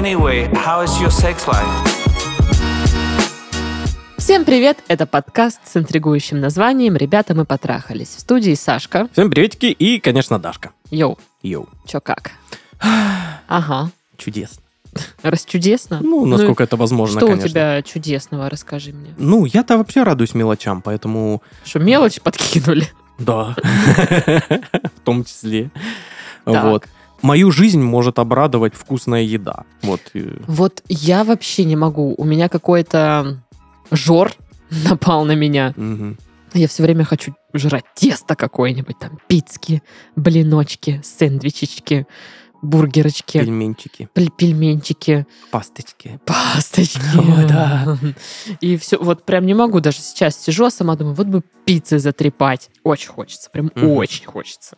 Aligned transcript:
Anyway, 0.00 0.50
how 0.54 0.82
is 0.82 0.98
your 0.98 1.10
sex 1.10 1.46
life? 1.46 1.66
Всем 4.16 4.46
привет! 4.46 4.78
Это 4.88 5.04
подкаст 5.04 5.60
с 5.66 5.76
интригующим 5.76 6.40
названием 6.40 6.96
«Ребята, 6.96 7.34
мы 7.34 7.44
потрахались». 7.44 8.08
В 8.08 8.20
студии 8.20 8.54
Сашка. 8.54 9.08
Всем 9.12 9.30
приветики 9.30 9.66
и, 9.66 10.00
конечно, 10.00 10.38
Дашка. 10.38 10.70
Йоу, 10.90 11.18
Йоу. 11.42 11.68
чё 11.86 12.00
как? 12.00 12.30
Ага, 13.46 13.90
Чудесно. 14.16 14.62
расчудесно. 15.22 16.00
Ну, 16.02 16.24
насколько 16.24 16.62
это 16.62 16.78
возможно, 16.78 17.20
Что 17.20 17.26
конечно. 17.26 17.46
у 17.46 17.50
тебя 17.50 17.82
чудесного, 17.82 18.48
расскажи 18.48 18.94
мне. 18.94 19.14
Ну, 19.18 19.44
я-то 19.44 19.76
вообще 19.76 20.02
радуюсь 20.02 20.32
мелочам, 20.32 20.80
поэтому... 20.80 21.42
Что, 21.62 21.78
мелочь 21.78 22.22
подкинули? 22.22 22.88
Да. 23.18 23.54
В 24.96 25.00
том 25.04 25.24
числе. 25.26 25.70
Так. 26.46 26.64
Вот. 26.64 26.86
Мою 27.22 27.50
жизнь 27.50 27.80
может 27.82 28.18
обрадовать 28.18 28.74
вкусная 28.74 29.22
еда. 29.22 29.64
Вот. 29.82 30.00
Вот 30.46 30.82
я 30.88 31.24
вообще 31.24 31.64
не 31.64 31.76
могу. 31.76 32.14
У 32.16 32.24
меня 32.24 32.48
какой-то 32.48 33.42
жор 33.90 34.32
напал 34.70 35.24
на 35.24 35.34
меня. 35.34 35.74
мгм. 35.76 36.16
Я 36.52 36.66
все 36.66 36.82
время 36.82 37.04
хочу 37.04 37.34
жрать 37.54 37.84
тесто 37.94 38.34
какое-нибудь, 38.34 38.98
там, 38.98 39.20
пицки, 39.28 39.82
блиночки, 40.16 41.00
сэндвичечки, 41.04 42.08
бургерочки, 42.60 43.38
Пельменчики, 43.38 44.08
пель- 44.14 44.32
пельменчики. 44.36 45.26
пасточки. 45.52 46.18
Пасточки. 46.26 47.00
О, 47.16 47.46
да. 47.48 47.96
И 48.60 48.76
все, 48.78 48.98
вот 48.98 49.24
прям 49.24 49.46
не 49.46 49.54
могу, 49.54 49.78
даже 49.80 49.98
сейчас 49.98 50.36
сижу, 50.42 50.64
а 50.64 50.70
сама 50.72 50.96
думаю, 50.96 51.14
вот 51.14 51.28
бы 51.28 51.42
пиццы 51.64 52.00
затрепать. 52.00 52.68
Очень 52.82 53.10
хочется, 53.10 53.48
прям 53.50 53.70
Мгм. 53.76 53.88
очень 53.92 54.26
хочется. 54.26 54.76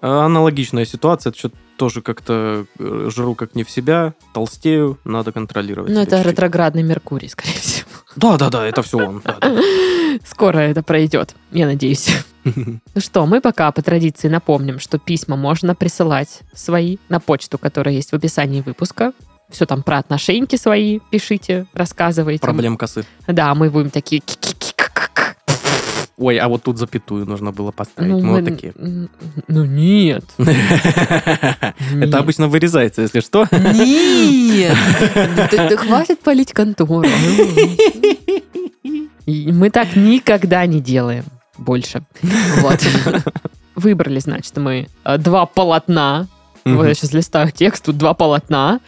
Аналогичная 0.00 0.84
ситуация. 0.84 1.32
Что 1.36 1.50
тоже 1.78 2.02
как-то 2.02 2.66
э, 2.78 3.08
жру 3.14 3.34
как 3.34 3.54
не 3.54 3.64
в 3.64 3.70
себя, 3.70 4.12
толстею, 4.34 4.98
надо 5.04 5.32
контролировать. 5.32 5.90
Ну, 5.90 6.00
это 6.00 6.20
ретроградный 6.20 6.82
Меркурий, 6.82 7.28
скорее 7.28 7.58
всего. 7.60 7.88
Да-да-да, 8.16 8.66
это 8.66 8.82
все 8.82 8.98
он. 8.98 9.22
да-да. 9.24 9.62
Скоро 10.26 10.58
это 10.58 10.82
пройдет, 10.82 11.34
я 11.52 11.66
надеюсь. 11.66 12.10
Ну 12.44 13.00
что, 13.02 13.26
мы 13.26 13.42
пока 13.42 13.70
по 13.72 13.82
традиции 13.82 14.26
напомним, 14.26 14.78
что 14.78 14.98
письма 14.98 15.36
можно 15.36 15.74
присылать 15.74 16.40
свои 16.54 16.96
на 17.10 17.20
почту, 17.20 17.58
которая 17.58 17.94
есть 17.94 18.10
в 18.10 18.14
описании 18.14 18.62
выпуска. 18.62 19.12
Все 19.50 19.66
там 19.66 19.82
про 19.82 19.98
отношеньки 19.98 20.56
свои 20.56 21.00
пишите, 21.10 21.66
рассказывайте. 21.74 22.40
Проблем 22.40 22.78
косы. 22.78 23.04
Да, 23.26 23.54
мы 23.54 23.70
будем 23.70 23.90
такие... 23.90 24.22
Ой, 26.18 26.36
а 26.38 26.48
вот 26.48 26.64
тут 26.64 26.78
запятую 26.78 27.26
нужно 27.26 27.52
было 27.52 27.70
поставить. 27.70 28.10
Ну, 28.10 28.18
Мы 28.18 28.24
мы- 28.26 28.40
вот 28.40 28.44
такие. 28.44 28.72
Ну 29.46 29.64
нет. 29.64 30.24
Это 30.38 32.18
обычно 32.18 32.48
вырезается, 32.48 33.02
если 33.02 33.20
что. 33.20 33.46
Нет! 33.52 34.76
Да- 35.52 35.76
хватит 35.76 36.18
палить 36.20 36.52
контору. 36.52 37.04
Мы 39.26 39.70
так 39.70 39.94
никогда 39.96 40.66
не 40.66 40.80
делаем 40.80 41.24
больше. 41.56 42.02
Вот. 42.60 42.80
Выбрали, 43.76 44.18
значит, 44.18 44.56
мы 44.56 44.88
э, 45.04 45.18
два 45.18 45.46
полотна. 45.46 46.26
Вот 46.64 46.84
я 46.86 46.94
сейчас 46.94 47.12
листаю 47.12 47.52
текст, 47.52 47.84
тут 47.84 47.96
два 47.96 48.14
полотна. 48.14 48.80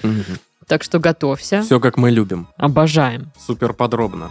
Так 0.66 0.82
что 0.82 0.98
готовься. 0.98 1.62
Все 1.62 1.78
как 1.80 1.96
мы 1.96 2.10
любим. 2.10 2.48
Обожаем. 2.56 3.32
Супер 3.38 3.72
подробно. 3.72 4.30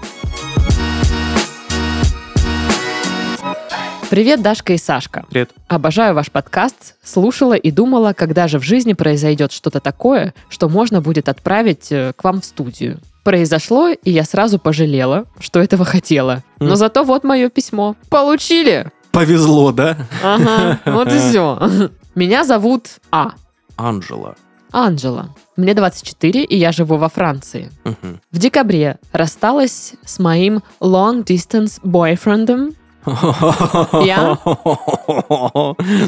Привет, 4.10 4.42
Дашка 4.42 4.74
и 4.74 4.78
Сашка. 4.78 5.26
Привет. 5.30 5.52
Обожаю 5.68 6.16
ваш 6.16 6.32
подкаст, 6.32 6.96
слушала 7.04 7.54
и 7.54 7.70
думала, 7.70 8.14
когда 8.14 8.48
же 8.48 8.58
в 8.58 8.64
жизни 8.64 8.94
произойдет 8.94 9.52
что-то 9.52 9.80
такое, 9.80 10.34
что 10.50 10.68
можно 10.68 11.00
будет 11.00 11.30
отправить 11.30 11.92
э, 11.92 12.14
к 12.16 12.24
вам 12.24 12.42
в 12.42 12.46
студию. 12.46 13.00
Произошло, 13.24 13.90
и 13.90 14.10
я 14.10 14.24
сразу 14.24 14.58
пожалела, 14.58 15.26
что 15.40 15.60
этого 15.60 15.86
хотела. 15.86 16.44
Но 16.60 16.72
М. 16.72 16.76
зато 16.76 17.04
вот 17.04 17.24
мое 17.24 17.50
письмо. 17.50 17.96
Получили? 18.10 18.88
Повезло, 19.12 19.72
да? 19.72 19.98
Ага, 20.24 20.80
вот 20.86 21.14
и 21.14 21.18
все. 21.20 21.90
Меня 22.16 22.46
зовут 22.46 22.88
А. 23.12 23.34
Анжела. 23.76 24.36
Анджела. 24.72 25.36
Мне 25.56 25.76
24, 25.76 26.44
и 26.44 26.58
я 26.58 26.72
живу 26.72 26.98
во 26.98 27.10
Франции. 27.10 27.72
Мгм. 27.84 28.22
В 28.32 28.38
декабре 28.40 28.98
рассталась 29.12 29.94
с 30.04 30.18
моим 30.18 30.62
long-distance 30.80 31.80
boyfriendом. 31.84 32.74
Я? 33.06 34.38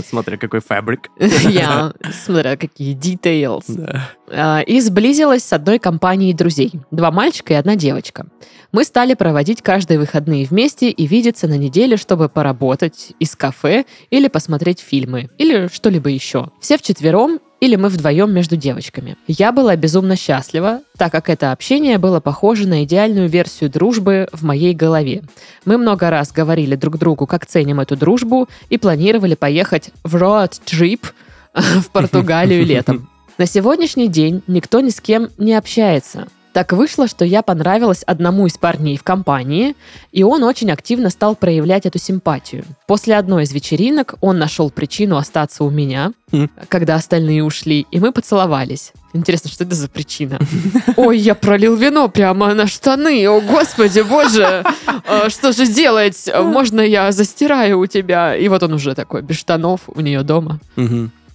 Смотри, 0.07 0.38
какой 0.38 0.62
фабрик. 0.62 1.09
Я, 1.18 1.94
смотря 2.25 2.57
какие 2.57 2.96
details. 2.96 3.63
Да. 3.68 4.09
А, 4.29 4.62
и 4.62 4.79
сблизилась 4.79 5.44
с 5.44 5.53
одной 5.53 5.80
компанией 5.80 6.34
друзей. 6.34 6.74
Два 6.91 7.12
мальчика 7.12 7.53
и 7.53 7.57
одна 7.57 7.75
девочка. 7.75 8.28
Мы 8.72 8.84
стали 8.85 9.13
проводить 9.16 9.62
каждые 9.62 10.00
выходные 10.00 10.46
вместе 10.46 10.90
и 10.90 11.07
видеться 11.07 11.47
на 11.47 11.57
неделе, 11.57 11.97
чтобы 11.97 12.30
поработать 12.30 13.13
из 13.19 13.35
кафе 13.35 13.85
или 14.09 14.28
посмотреть 14.28 14.80
фильмы, 14.80 15.30
или 15.38 15.68
что-либо 15.68 16.09
еще. 16.09 16.51
Все 16.62 16.78
вчетвером 16.78 17.40
или 17.61 17.75
мы 17.75 17.89
вдвоем 17.89 18.33
между 18.33 18.57
девочками. 18.57 19.16
Я 19.27 19.51
была 19.51 19.75
безумно 19.75 20.17
счастлива, 20.17 20.81
так 20.97 21.11
как 21.11 21.29
это 21.29 21.51
общение 21.51 21.99
было 21.99 22.19
похоже 22.19 22.67
на 22.67 22.83
идеальную 22.83 23.29
версию 23.29 23.69
дружбы 23.69 24.27
в 24.33 24.44
моей 24.44 24.73
голове. 24.73 25.23
Мы 25.63 25.77
много 25.77 26.09
раз 26.09 26.31
говорили 26.31 26.75
друг 26.75 26.97
другу, 26.97 27.27
как 27.27 27.45
ценим 27.45 27.79
эту 27.79 27.95
дружбу, 27.95 28.50
и 28.69 28.77
планировали 28.77 29.35
поехать 29.35 29.91
в 30.03 30.16
роад-трип 30.16 31.05
в 31.53 31.89
Португалию 31.91 32.66
летом. 32.66 33.07
На 33.38 33.45
сегодняшний 33.45 34.07
день 34.07 34.41
никто 34.47 34.81
ни 34.81 34.89
с 34.89 35.00
кем 35.00 35.29
не 35.38 35.53
общается. 35.53 36.27
Так 36.53 36.73
вышло, 36.73 37.07
что 37.07 37.23
я 37.23 37.44
понравилась 37.44 38.03
одному 38.03 38.45
из 38.45 38.57
парней 38.57 38.97
в 38.97 39.03
компании, 39.03 39.75
и 40.12 40.23
он 40.23 40.44
очень 40.44 40.69
активно 40.69 41.09
стал 41.09 41.35
проявлять 41.35 41.85
эту 41.85 41.97
симпатию. 41.97 42.66
После 42.88 43.16
одной 43.16 43.44
из 43.44 43.53
вечеринок 43.53 44.16
он 44.19 44.38
нашел 44.38 44.69
причину 44.69 45.16
остаться 45.16 45.63
у 45.63 45.69
меня, 45.69 46.12
Хм. 46.34 46.50
когда 46.67 46.95
остальные 46.95 47.44
ушли, 47.45 47.88
и 47.89 48.00
мы 48.01 48.12
поцеловались. 48.12 48.91
Интересно, 49.13 49.50
что 49.50 49.63
это 49.63 49.75
за 49.75 49.88
причина? 49.88 50.39
Ой, 50.97 51.17
я 51.17 51.35
пролил 51.35 51.75
вино 51.75 52.09
прямо 52.09 52.53
на 52.53 52.68
штаны. 52.68 53.25
О, 53.29 53.39
господи, 53.39 54.01
боже. 54.01 54.63
А, 55.07 55.29
Что 55.29 55.53
же 55.53 55.66
делать? 55.68 56.29
Можно 56.33 56.81
я 56.81 57.12
застираю 57.13 57.79
у 57.79 57.85
тебя? 57.88 58.35
И 58.35 58.47
вот 58.50 58.62
он 58.63 58.73
уже 58.73 58.94
такой, 58.94 59.22
без 59.22 59.38
штанов, 59.38 59.81
у 59.88 60.01
нее 60.01 60.23
дома. 60.23 60.59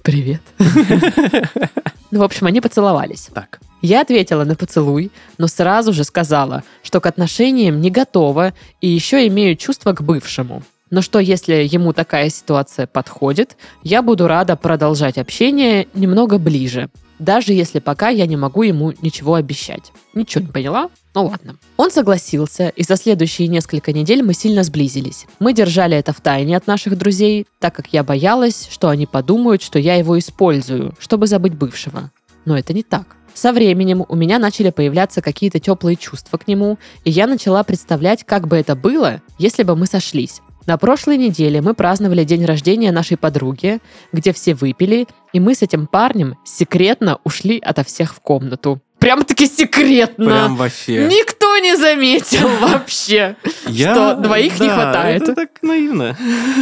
Привет. 0.03 0.43
Ну, 2.13 2.21
в 2.21 2.23
общем, 2.23 2.47
они 2.47 2.61
поцеловались. 2.61 3.29
Так. 3.35 3.59
Я 3.83 4.01
ответила 4.01 4.45
на 4.45 4.57
поцелуй, 4.57 5.11
но 5.39 5.47
сразу 5.47 5.93
же 5.93 6.05
сказала, 6.05 6.65
что 6.83 7.01
к 7.01 7.07
отношениям 7.07 7.81
не 7.81 7.91
готова 7.91 8.55
и 8.81 8.89
еще 8.89 9.27
имею 9.27 9.57
чувство 9.57 9.93
к 9.93 10.03
бывшему. 10.03 10.63
Но 10.91 11.03
что 11.03 11.19
если 11.19 11.55
ему 11.55 11.93
такая 11.93 12.31
ситуация 12.31 12.87
подходит, 12.87 13.57
я 13.83 14.03
буду 14.03 14.29
рада 14.29 14.57
продолжать 14.57 15.19
общение 15.19 15.89
немного 15.95 16.39
ближе, 16.39 16.91
даже 17.19 17.53
если 17.53 17.81
пока 17.81 18.09
я 18.09 18.27
не 18.27 18.37
могу 18.37 18.63
ему 18.63 18.93
ничего 19.03 19.35
обещать. 19.35 19.93
Ничего 20.15 20.45
не 20.45 20.53
поняла? 20.53 20.91
Ну 21.15 21.27
ладно. 21.27 21.57
Он 21.77 21.91
согласился, 21.91 22.69
и 22.69 22.83
за 22.83 22.97
следующие 22.97 23.49
несколько 23.49 23.93
недель 23.93 24.23
мы 24.23 24.35
сильно 24.35 24.63
сблизились. 24.63 25.27
Мы 25.41 25.53
держали 25.53 25.97
это 25.97 26.13
в 26.13 26.21
тайне 26.21 26.57
от 26.57 26.67
наших 26.67 26.97
друзей, 26.97 27.47
так 27.59 27.75
как 27.75 27.93
я 27.93 28.05
боялась, 28.05 28.69
что 28.71 28.89
они 28.89 29.07
подумают, 29.07 29.63
что 29.63 29.79
я 29.79 29.95
его 29.97 30.19
использую, 30.19 30.95
чтобы 31.01 31.27
забыть 31.27 31.55
бывшего. 31.55 32.11
Но 32.45 32.57
это 32.57 32.73
не 32.73 32.83
так. 32.83 33.16
Со 33.37 33.53
временем 33.53 34.03
у 34.09 34.17
меня 34.17 34.39
начали 34.39 34.71
появляться 34.71 35.21
какие-то 35.21 35.61
теплые 35.61 35.97
чувства 35.97 36.39
к 36.39 36.49
нему, 36.49 36.79
и 37.05 37.11
я 37.11 37.27
начала 37.27 37.63
представлять, 37.65 38.25
как 38.25 38.49
бы 38.49 38.57
это 38.57 38.75
было, 38.75 39.21
если 39.39 39.63
бы 39.63 39.77
мы 39.77 39.85
сошлись. 39.85 40.41
На 40.65 40.79
прошлой 40.79 41.19
неделе 41.19 41.61
мы 41.61 41.75
праздновали 41.75 42.25
день 42.25 42.47
рождения 42.47 42.91
нашей 42.93 43.19
подруги, 43.19 43.79
где 44.11 44.33
все 44.33 44.55
выпили, 44.55 45.07
и 45.35 45.39
мы 45.39 45.55
с 45.55 45.61
этим 45.61 45.87
парнем 45.87 46.39
секретно 46.45 47.19
ушли 47.25 47.59
ото 47.61 47.85
всех 47.85 48.15
в 48.15 48.21
комнату. 48.21 48.81
Прям-таки 48.99 49.47
секретно! 49.47 50.25
Прям 50.25 50.57
вообще. 50.57 51.07
Никто 51.07 51.59
не 51.59 51.77
заметил 51.77 52.49
вообще. 52.63 53.37
Я- 53.67 53.93
что, 53.95 54.15
двоих 54.15 54.59
не 54.59 54.67
да, 54.67 54.75
хватает? 54.75 55.23
Это 55.23 55.35
так 55.35 55.51
наивно. 55.61 56.17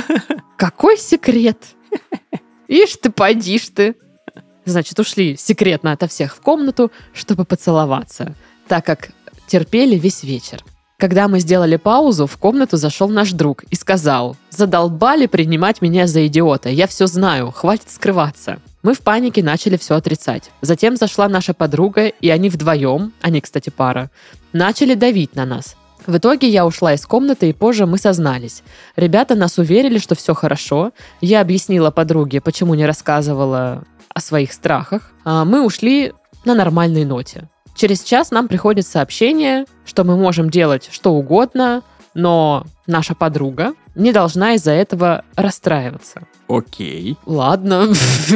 Какой 0.56 0.99
секрет? 0.99 1.59
Ишь 2.67 2.97
ты, 2.97 3.11
подишь 3.11 3.69
ты. 3.69 3.94
Значит, 4.65 4.99
ушли 4.99 5.37
секретно 5.37 5.93
ото 5.93 6.09
всех 6.09 6.37
в 6.37 6.41
комнату, 6.41 6.91
чтобы 7.13 7.45
поцеловаться, 7.45 8.35
так 8.67 8.85
как 8.85 9.11
терпели 9.47 9.97
весь 9.97 10.23
вечер. 10.23 10.65
Когда 10.97 11.29
мы 11.29 11.41
сделали 11.41 11.77
паузу, 11.77 12.27
в 12.27 12.37
комнату 12.39 12.77
зашел 12.77 13.09
наш 13.09 13.33
друг 13.33 13.65
и 13.65 13.75
сказал, 13.75 14.37
«Задолбали 14.51 15.27
принимать 15.27 15.83
меня 15.83 16.07
за 16.07 16.27
идиота, 16.27 16.71
я 16.71 16.87
все 16.87 17.07
знаю, 17.07 17.51
хватит 17.51 17.91
скрываться». 17.91 18.59
Мы 18.83 18.95
в 18.95 19.01
панике 19.01 19.43
начали 19.43 19.77
все 19.77 19.97
отрицать. 19.97 20.51
Затем 20.61 20.97
зашла 20.97 21.29
наша 21.29 21.55
подруга, 21.55 22.09
и 22.09 22.29
они 22.29 22.51
вдвоем, 22.51 23.13
они, 23.23 23.41
кстати, 23.41 23.71
пара, 23.71 24.11
начали 24.53 24.95
давить 24.95 25.35
на 25.35 25.47
нас. 25.47 25.75
В 26.07 26.19
итоге 26.19 26.49
я 26.49 26.67
ушла 26.67 26.93
из 26.93 27.07
комнаты, 27.07 27.49
и 27.49 27.55
позже 27.55 27.87
мы 27.87 27.97
сознались. 27.97 28.63
Ребята 28.95 29.35
нас 29.35 29.57
уверили, 29.57 29.99
что 29.99 30.15
все 30.15 30.35
хорошо. 30.35 30.93
Я 31.23 31.41
объяснила 31.41 31.91
подруге, 31.91 32.43
почему 32.43 32.75
не 32.75 32.85
рассказывала 32.85 33.85
о 34.15 34.21
своих 34.21 34.53
страхах. 34.53 35.13
А 35.25 35.45
Мы 35.45 35.65
ушли 35.65 36.13
на 36.45 36.55
нормальной 36.55 37.05
ноте. 37.05 37.49
Через 37.75 38.03
час 38.03 38.31
нам 38.31 38.49
приходит 38.49 38.87
сообщение, 38.87 39.67
что 39.85 40.05
мы 40.05 40.17
можем 40.17 40.49
делать 40.49 40.89
что 40.93 41.13
угодно, 41.13 41.83
но 42.15 42.65
наша 42.87 43.15
подруга 43.15 43.75
не 43.95 44.13
должна 44.13 44.55
из-за 44.55 44.73
этого 44.73 45.25
расстраиваться. 45.37 46.23
Окей. 46.49 47.17
Ладно, 47.27 47.89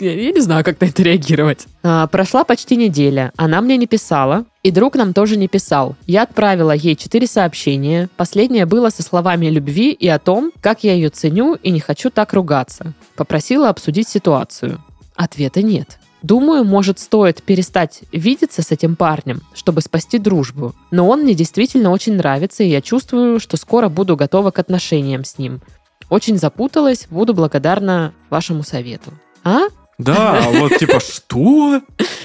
я 0.00 0.32
не 0.32 0.40
знаю, 0.40 0.64
как 0.64 0.80
на 0.80 0.86
это 0.86 1.02
реагировать. 1.02 1.66
А, 1.82 2.06
прошла 2.06 2.44
почти 2.44 2.76
неделя, 2.76 3.32
она 3.36 3.60
мне 3.60 3.76
не 3.76 3.86
писала, 3.86 4.44
и 4.62 4.70
друг 4.70 4.94
нам 4.94 5.12
тоже 5.12 5.36
не 5.36 5.46
писал. 5.48 5.96
Я 6.06 6.22
отправила 6.22 6.72
ей 6.72 6.96
четыре 6.96 7.26
сообщения. 7.26 8.08
Последнее 8.16 8.66
было 8.66 8.88
со 8.90 9.02
словами 9.02 9.46
любви 9.46 9.90
и 9.92 10.08
о 10.08 10.18
том, 10.18 10.52
как 10.60 10.84
я 10.84 10.94
ее 10.94 11.10
ценю 11.10 11.54
и 11.54 11.70
не 11.70 11.80
хочу 11.80 12.10
так 12.10 12.32
ругаться. 12.32 12.94
Попросила 13.16 13.68
обсудить 13.68 14.08
ситуацию. 14.08 14.80
Ответа 15.16 15.62
нет. 15.62 15.98
Думаю, 16.22 16.64
может, 16.64 16.98
стоит 16.98 17.42
перестать 17.42 18.02
видеться 18.10 18.62
с 18.62 18.72
этим 18.72 18.96
парнем, 18.96 19.42
чтобы 19.52 19.82
спасти 19.82 20.18
дружбу. 20.18 20.74
Но 20.90 21.06
он 21.06 21.20
мне 21.20 21.34
действительно 21.34 21.90
очень 21.90 22.16
нравится, 22.16 22.62
и 22.62 22.68
я 22.68 22.80
чувствую, 22.80 23.38
что 23.40 23.58
скоро 23.58 23.90
буду 23.90 24.16
готова 24.16 24.50
к 24.50 24.58
отношениям 24.58 25.24
с 25.24 25.36
ним. 25.36 25.60
Очень 26.08 26.38
запуталась, 26.38 27.06
буду 27.10 27.34
благодарна 27.34 28.14
вашему 28.30 28.62
совету. 28.62 29.12
А? 29.44 29.64
Да, 29.98 30.48
вот 30.50 30.78
типа 30.78 30.98
что? 31.00 31.82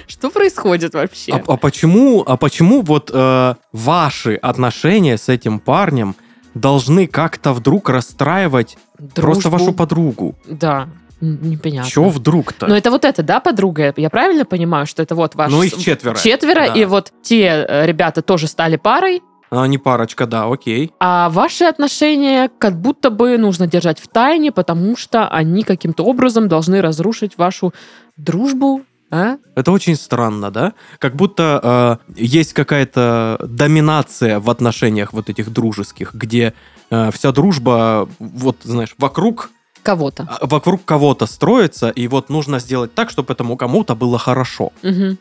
Что 0.08 0.30
происходит 0.30 0.94
вообще? 0.94 1.34
А, 1.34 1.44
а 1.46 1.58
почему, 1.58 2.24
а 2.26 2.38
почему 2.38 2.82
вот 2.82 3.12
э, 3.14 3.56
ваши 3.74 4.36
отношения 4.36 5.18
с 5.18 5.28
этим 5.28 5.60
парнем 5.60 6.16
должны 6.54 7.06
как-то 7.06 7.52
вдруг 7.54 7.90
расстраивать 7.90 8.78
просто 9.14 9.50
Дружбу. 9.50 9.50
вашу 9.50 9.74
подругу? 9.74 10.36
Да, 10.48 10.90
непонятно. 11.21 11.89
Чего 11.89 12.10
вдруг-то? 12.10 12.68
Но 12.68 12.75
это 12.77 12.92
вот 12.92 13.06
это, 13.06 13.24
да, 13.24 13.39
подруга? 13.39 13.94
Я 13.98 14.10
правильно 14.10 14.45
понимаю, 14.45 14.86
что 14.86 15.01
это 15.04 15.16
вот 15.16 15.36
ваш... 15.36 15.51
Ну, 15.51 15.63
их 15.63 15.77
четверо. 15.77 16.16
Четверо, 16.16 16.68
Да. 16.68 16.74
и 16.74 16.86
вот 16.86 17.12
те 17.21 17.66
э, 17.68 17.86
ребята 17.86 18.21
тоже 18.21 18.48
стали 18.48 18.77
парой, 18.77 19.21
А, 19.51 19.66
не 19.66 19.77
парочка, 19.77 20.25
да, 20.27 20.45
окей. 20.45 20.92
а 21.00 21.30
ваши 21.30 21.66
отношения 21.66 22.50
как 22.57 22.80
будто 22.80 23.10
бы 23.10 23.38
нужно 23.38 23.68
держать 23.68 24.00
в 24.00 24.07
тайне, 24.07 24.51
потому 24.51 24.95
что 24.95 25.27
они 25.27 25.63
каким-то 25.63 26.04
образом 26.04 26.48
должны 26.48 26.81
разрушить 26.81 27.38
вашу 27.38 27.74
дружбу, 28.16 28.81
а? 29.12 29.38
Это 29.56 29.71
очень 29.71 29.95
странно, 29.95 30.51
да? 30.51 30.74
Как 31.00 31.16
будто 31.16 32.00
э, 32.07 32.13
есть 32.16 32.54
какая-то 32.54 33.39
доминация 33.44 34.39
в 34.39 34.50
отношениях 34.51 35.13
вот 35.13 35.30
этих 35.30 35.51
дружеских, 35.51 36.13
где 36.13 36.54
э, 36.92 37.10
вся 37.12 37.31
дружба, 37.31 38.07
вот, 38.19 38.57
знаешь, 38.63 38.94
вокруг, 39.00 39.50
Кого-то. 39.84 40.28
а, 40.30 40.46
вокруг 40.46 40.84
кого-то 40.86 41.26
строится, 41.26 41.90
и 41.90 42.08
вот 42.08 42.30
нужно 42.30 42.60
сделать 42.60 42.94
так, 42.94 43.10
чтобы 43.10 43.34
этому 43.34 43.58
кому-то 43.58 43.96
было 43.96 44.18
хорошо. 44.18 44.72
Мгм. 44.81 45.18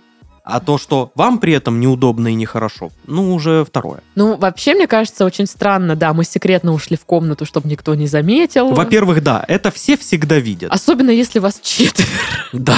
А 0.51 0.61
то, 0.61 0.79
что 0.79 1.13
вам 1.15 1.41
при 1.41 1.53
этом 1.53 1.79
неудобно 1.79 2.29
и 2.29 2.35
нехорошо, 2.35 2.91
ну, 3.07 3.35
уже 3.35 3.67
второе. 3.67 4.01
Ну, 4.15 4.35
вообще, 4.37 4.75
мне 4.75 4.87
кажется, 4.87 5.27
очень 5.27 5.47
странно, 5.47 5.95
да, 5.95 6.15
мы 6.15 6.25
секретно 6.25 6.73
ушли 6.73 6.97
в 6.97 7.05
комнату, 7.05 7.45
чтобы 7.45 7.69
никто 7.69 7.95
не 7.95 8.07
заметил. 8.07 8.69
Во-первых, 8.71 9.23
да, 9.23 9.45
это 9.47 9.71
все 9.71 9.99
всегда 9.99 10.39
видят. 10.39 10.73
Особенно, 10.73 11.11
если 11.11 11.39
вас 11.39 11.61
четверо. 11.63 12.09
Да. 12.55 12.77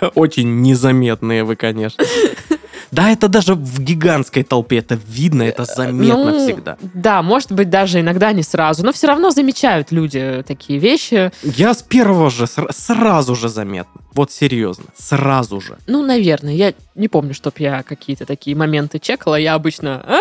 Очень 0.14 0.60
незаметные 0.60 1.42
вы, 1.42 1.56
конечно. 1.56 2.04
Да, 2.90 3.10
это 3.10 3.28
даже 3.28 3.54
в 3.54 3.80
гигантской 3.80 4.42
толпе 4.42 4.78
это 4.78 4.98
видно, 5.06 5.42
это 5.42 5.64
заметно 5.64 6.32
Ну, 6.32 6.44
всегда. 6.46 6.76
Да, 6.94 7.22
может 7.22 7.52
быть, 7.52 7.70
даже 7.70 8.00
иногда 8.00 8.32
не 8.32 8.42
сразу, 8.42 8.84
но 8.84 8.92
все 8.92 9.06
равно 9.08 9.30
замечают 9.30 9.92
люди 9.92 10.42
такие 10.46 10.78
вещи. 10.78 11.30
Я 11.42 11.74
с 11.74 11.82
первого 11.82 12.30
же 12.30 12.44
сра- 12.44 12.72
сразу 12.72 13.34
же 13.34 13.48
заметно. 13.48 14.00
Вот 14.14 14.32
серьезно, 14.32 14.86
сразу 14.96 15.60
же. 15.60 15.78
Ну, 15.86 16.02
наверное, 16.04 16.54
я 16.54 16.74
не 16.94 17.08
помню, 17.08 17.34
чтоб 17.34 17.56
я 17.58 17.82
какие-то 17.82 18.26
такие 18.26 18.56
моменты 18.56 18.98
чекала. 18.98 19.36
Я 19.36 19.54
обычно... 19.54 20.04
«А, 20.06 20.18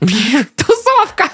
Тусовка! 0.56 1.28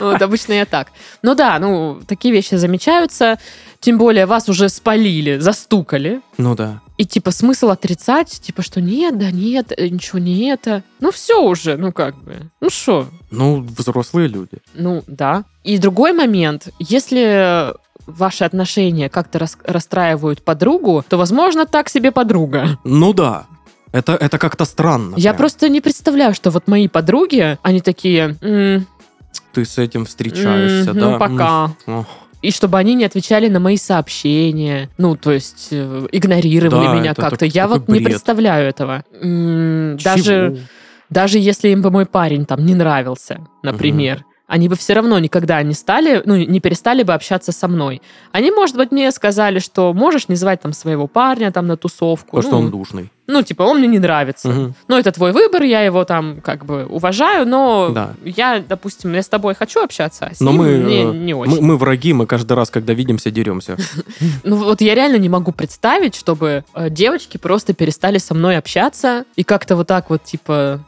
Вот 0.00 0.20
обычно 0.22 0.52
я 0.54 0.64
так. 0.66 0.88
Ну 1.22 1.34
да, 1.34 1.58
ну, 1.58 2.00
такие 2.06 2.32
вещи 2.32 2.54
замечаются. 2.54 3.38
Тем 3.80 3.98
более 3.98 4.26
вас 4.26 4.48
уже 4.48 4.68
спалили, 4.68 5.38
застукали. 5.38 6.20
Ну 6.38 6.54
да. 6.54 6.80
И 6.96 7.04
типа 7.04 7.32
смысл 7.32 7.70
отрицать, 7.70 8.28
типа 8.40 8.62
что 8.62 8.80
нет, 8.80 9.18
да 9.18 9.30
нет, 9.32 9.72
э, 9.76 9.88
ничего 9.88 10.18
не 10.20 10.48
это. 10.50 10.82
Ну 11.00 11.10
все 11.10 11.42
уже, 11.42 11.76
ну 11.76 11.92
как 11.92 12.16
бы. 12.22 12.50
Ну 12.60 12.70
что, 12.70 13.08
Ну, 13.30 13.62
взрослые 13.62 14.28
люди. 14.28 14.58
ну 14.74 15.02
да. 15.08 15.44
И 15.64 15.78
другой 15.78 16.12
момент, 16.12 16.68
если 16.78 17.74
ваши 18.06 18.44
отношения 18.44 19.08
как-то 19.08 19.38
рас- 19.40 19.58
расстраивают 19.64 20.42
подругу, 20.44 21.02
то, 21.08 21.16
возможно, 21.16 21.66
так 21.66 21.88
себе 21.88 22.12
подруга. 22.12 22.78
Ну 22.84 23.12
да. 23.12 23.46
Это, 23.92 24.12
это 24.14 24.38
как-то 24.38 24.64
странно. 24.64 25.14
Я 25.16 25.30
прям. 25.30 25.36
просто 25.38 25.68
не 25.68 25.80
представляю, 25.80 26.34
что 26.34 26.50
вот 26.50 26.66
мои 26.68 26.86
подруги, 26.88 27.58
они 27.62 27.80
такие, 27.80 28.36
«М, 28.40 28.86
Ты 29.52 29.64
с 29.64 29.78
этим 29.78 30.04
встречаешься, 30.04 30.90
м, 30.90 30.98
да? 30.98 31.10
ну 31.10 31.18
пока. 31.18 31.72
Ох. 31.86 32.06
И 32.44 32.50
чтобы 32.50 32.76
они 32.76 32.94
не 32.94 33.06
отвечали 33.06 33.48
на 33.48 33.58
мои 33.58 33.78
сообщения, 33.78 34.90
ну, 34.98 35.16
то 35.16 35.32
есть 35.32 35.68
э, 35.70 36.06
игнорировали 36.12 36.86
Да, 36.86 36.94
меня 36.94 37.14
как-то. 37.14 37.46
Я 37.46 37.66
вот 37.66 37.88
не 37.88 38.00
бред. 38.00 38.04
представляю 38.04 38.68
этого. 38.68 39.02
М, 39.18 39.96
Даже, 40.04 40.58
даже 41.08 41.38
если 41.38 41.70
им 41.70 41.80
бы 41.80 41.90
мой 41.90 42.04
парень 42.04 42.44
там 42.44 42.66
не 42.66 42.74
нравился, 42.74 43.40
например, 43.62 44.26
они 44.46 44.68
бы 44.68 44.76
все 44.76 44.92
равно 44.92 45.18
никогда 45.18 45.62
не 45.62 45.72
стали, 45.72 46.20
ну, 46.26 46.36
не 46.36 46.60
перестали 46.60 47.02
бы 47.02 47.14
общаться 47.14 47.50
со 47.50 47.66
мной. 47.66 48.02
Они, 48.30 48.50
может 48.50 48.76
быть, 48.76 48.92
мне 48.92 49.10
сказали, 49.10 49.58
что 49.58 49.94
можешь 49.94 50.28
не 50.28 50.34
звать 50.34 50.60
там 50.60 50.74
своего 50.74 51.06
парня 51.06 51.50
там 51.50 51.66
на 51.66 51.78
тусовку. 51.78 52.36
Потому 52.36 52.42
что 52.42 52.58
ну, 52.60 52.66
он 52.66 52.70
душный. 52.70 53.10
Ну, 53.26 53.42
типа, 53.42 53.62
он 53.62 53.78
мне 53.78 53.88
не 53.88 53.98
нравится. 53.98 54.48
Мгм. 54.48 54.74
Ну, 54.88 54.98
это 54.98 55.10
твой 55.12 55.32
выбор, 55.32 55.62
я 55.62 55.80
его 55.80 56.04
там 56.04 56.40
как 56.42 56.66
бы 56.66 56.84
уважаю, 56.84 57.46
но 57.46 57.90
Да. 57.90 58.10
я, 58.24 58.62
допустим, 58.66 59.12
я 59.14 59.22
с 59.22 59.28
тобой 59.28 59.54
хочу 59.54 59.82
общаться, 59.82 60.26
а 60.30 60.34
с 60.34 60.40
Но 60.40 60.50
ним 60.50 60.60
мы, 60.60 60.76
мне 60.78 61.02
э, 61.02 61.12
не 61.12 61.34
очень. 61.34 61.54
Мы, 61.54 61.62
мы 61.62 61.76
враги, 61.78 62.12
мы 62.12 62.26
каждый 62.26 62.52
раз, 62.52 62.70
когда 62.70 62.92
видимся, 62.92 63.30
деремся. 63.30 63.76
Ну 64.44 64.56
вот 64.56 64.80
я 64.80 64.94
реально 64.94 65.16
не 65.16 65.28
могу 65.28 65.52
представить, 65.52 66.14
чтобы 66.14 66.64
э, 66.74 66.90
девочки 66.90 67.38
просто 67.38 67.72
перестали 67.72 68.18
со 68.18 68.34
мной 68.34 68.58
общаться 68.58 69.24
и 69.36 69.44
как-то 69.44 69.76
вот 69.76 69.86
так 69.86 70.10
вот 70.10 70.22
типа... 70.24 70.80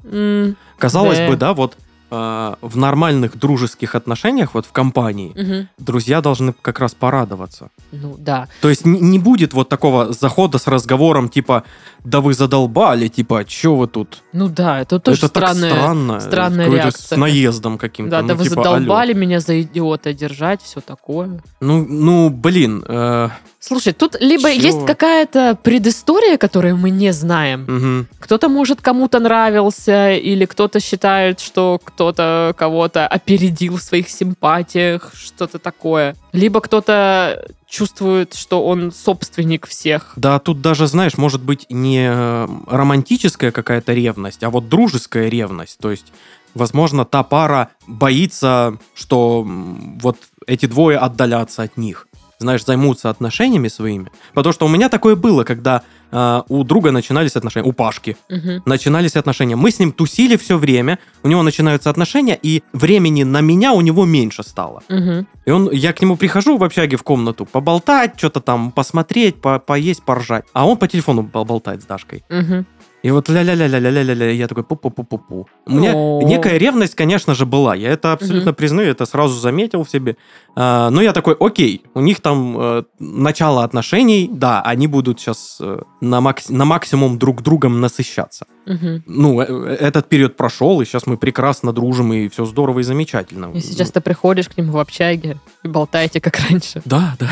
Казалось 0.79 1.21
бы, 1.21 1.37
да, 1.37 1.55
вот 1.55 1.77
в 2.11 2.77
нормальных 2.77 3.37
дружеских 3.39 3.95
отношениях, 3.95 4.55
вот 4.55 4.67
в 4.67 4.73
компании, 4.73 5.33
мгм. 5.35 5.69
друзья 5.79 6.21
должны 6.21 6.53
как 6.63 6.79
раз 6.81 6.95
порадоваться. 6.95 7.71
Ну 7.93 8.15
да. 8.19 8.47
То 8.61 8.69
есть 8.69 8.87
н- 8.87 9.11
не 9.11 9.19
будет 9.19 9.53
вот 9.55 9.69
такого 9.69 10.13
захода 10.13 10.59
с 10.59 10.67
разговором 10.67 11.29
типа, 11.29 11.65
да 12.05 12.21
вы 12.21 12.35
задолбали, 12.35 13.09
типа, 13.09 13.45
что 13.49 13.77
вы 13.77 13.89
тут? 13.89 14.23
Ну 14.33 14.49
да, 14.49 14.81
это 14.81 15.01
тоже 15.01 15.19
Это 15.19 15.27
странная... 15.29 15.71
так 15.71 15.79
странно. 15.81 16.21
странная 16.21 16.71
реакция. 16.71 17.17
С 17.17 17.19
наездом 17.19 17.79
каким-то. 17.79 18.11
Да, 18.11 18.23
ну, 18.23 18.29
да 18.29 18.35
вы 18.35 18.45
типа, 18.45 18.61
алло. 18.63 18.73
задолбали 18.79 19.13
меня 19.13 19.41
за 19.41 19.61
идиота 19.63 20.13
держать, 20.13 20.63
все 20.63 20.81
такое. 20.81 21.41
Ну, 21.61 21.85
ну, 21.89 22.31
блин. 22.31 22.85
э, 22.87 23.29
Слушай, 23.59 23.93
тут 23.95 24.17
либо 24.21 24.53
Чё? 24.55 24.61
есть 24.61 24.87
какая-то 24.87 25.59
предыстория, 25.61 26.37
которую 26.37 26.77
мы 26.77 26.91
не 26.91 27.13
знаем. 27.13 27.63
мгм. 27.67 28.07
Кто-то, 28.21 28.49
может, 28.49 28.81
кому-то 28.81 29.19
нравился, 29.19 30.13
или 30.13 30.45
кто-то 30.45 30.79
считает, 30.81 31.41
что 31.41 31.81
кто-то 31.97 32.55
кого-то 32.59 33.07
опередил 33.07 33.79
в 33.79 33.83
своих 33.83 34.11
симпатиях, 34.11 35.13
что-то 35.15 35.59
такое. 35.59 36.15
Либо 36.33 36.61
кто-то 36.61 37.49
чувствует, 37.67 38.35
что 38.35 38.67
он 38.67 38.93
собственник 38.93 39.67
всех. 39.67 40.13
Да, 40.17 40.39
тут 40.39 40.61
даже, 40.61 40.87
знаешь, 40.89 41.17
может 41.17 41.43
быть 41.43 41.65
не 41.71 42.07
э, 42.07 42.49
романтическая 42.67 43.51
какая-то 43.51 43.95
ревность, 43.95 44.45
а 44.45 44.51
вот 44.51 44.69
дружеская 44.69 45.31
ревность. 45.31 45.79
То 45.79 45.91
есть, 45.91 46.13
возможно, 46.55 47.07
та 47.07 47.23
пара 47.23 47.71
боится, 47.87 48.77
что 48.95 49.43
вот 49.47 50.19
эти 50.47 50.67
двое 50.67 50.99
отдалятся 50.99 51.63
от 51.63 51.79
них. 51.79 52.07
Знаешь, 52.39 52.65
займутся 52.65 53.09
отношениями 53.11 53.69
своими. 53.69 54.11
Потому 54.35 54.53
что 54.53 54.67
у 54.67 54.69
меня 54.69 54.89
такое 54.91 55.17
было, 55.17 55.43
когда 55.45 55.83
э, 56.13 56.43
у 56.49 56.65
друга 56.65 56.91
начинались 56.93 57.35
отношения, 57.35 57.67
у 57.67 57.73
Пашки 57.73 58.17
Мгм. 58.29 58.63
начинались 58.67 59.17
отношения. 59.17 59.57
Мы 59.57 59.71
с 59.71 59.79
ним 59.79 59.91
тусили 59.91 60.37
все 60.37 60.59
время, 60.59 60.99
у 61.23 61.29
него 61.29 61.43
начинаются 61.43 61.89
отношения, 61.91 62.39
и 62.41 62.63
времени 62.75 63.23
на 63.25 63.41
меня 63.41 63.73
у 63.73 63.81
него 63.81 64.05
меньше 64.05 64.43
стало. 64.43 64.83
Мгм. 64.89 65.27
И 65.47 65.51
он, 65.51 65.71
я 65.73 65.93
к 65.93 66.03
нему 66.03 66.17
прихожу 66.17 66.59
в 66.59 66.65
общаге 66.65 66.97
в 66.97 67.03
комнату 67.03 67.47
поболтать, 67.47 68.19
что-то 68.19 68.41
там 68.41 68.71
посмотреть, 68.71 69.41
по- 69.41 69.59
поесть, 69.59 70.03
поржать. 70.05 70.45
А 70.53 70.67
он 70.67 70.77
по 70.77 70.87
телефону 70.89 71.23
бол- 71.23 71.45
болтает 71.47 71.83
с 71.83 71.87
Дашкой. 71.87 72.23
Мгм. 72.29 72.67
И 73.07 73.11
вот 73.13 73.29
ля-ля-ля-ля-ля-ля-ля, 73.29 74.33
я 74.33 74.49
такой 74.49 74.65
пу-пу-пу-пу-пу. 74.65 75.47
У 75.67 75.71
меня 75.71 75.93
некая 76.27 76.59
ревность, 76.59 76.97
конечно 76.97 77.37
же, 77.37 77.47
была. 77.47 77.77
Я 77.77 77.91
это 77.91 78.13
абсолютно 78.13 78.53
признаю, 78.53 78.91
это 78.91 79.07
сразу 79.07 79.39
заметил 79.39 79.85
в 79.85 79.89
себе. 79.89 80.17
А, 80.57 80.91
Но 80.91 81.01
я 81.01 81.13
такой, 81.13 81.37
окей, 81.39 81.85
у 81.95 82.01
них 82.01 82.21
там 82.21 82.57
э, 82.59 82.83
начало 82.99 83.63
отношений, 83.63 84.29
да, 84.33 84.61
они 84.61 84.89
будут 84.89 85.21
сейчас 85.21 85.61
на, 86.01 86.21
макс- 86.21 86.49
на 86.49 86.65
максимум 86.65 87.17
друг 87.17 87.43
другом 87.43 87.81
насыщаться. 87.81 88.47
Мгм. 88.67 89.05
Ну, 89.07 89.41
э, 89.41 89.77
этот 89.79 90.09
период 90.09 90.37
прошел, 90.37 90.81
и 90.81 90.85
сейчас 90.85 91.07
мы 91.07 91.17
прекрасно 91.17 91.73
дружим, 91.73 92.13
и 92.13 92.29
все 92.29 92.45
здорово 92.45 92.81
и 92.81 92.83
замечательно. 92.83 93.53
И 93.55 93.61
сейчас 93.61 93.93
ты 93.93 94.01
приходишь 94.01 94.49
к 94.49 94.59
нему 94.59 94.73
в 94.73 94.79
общаге 94.79 95.37
и 95.63 95.69
болтаете, 95.69 96.21
как 96.21 96.41
раньше. 96.51 96.83
Да, 96.85 97.17
да. 97.21 97.31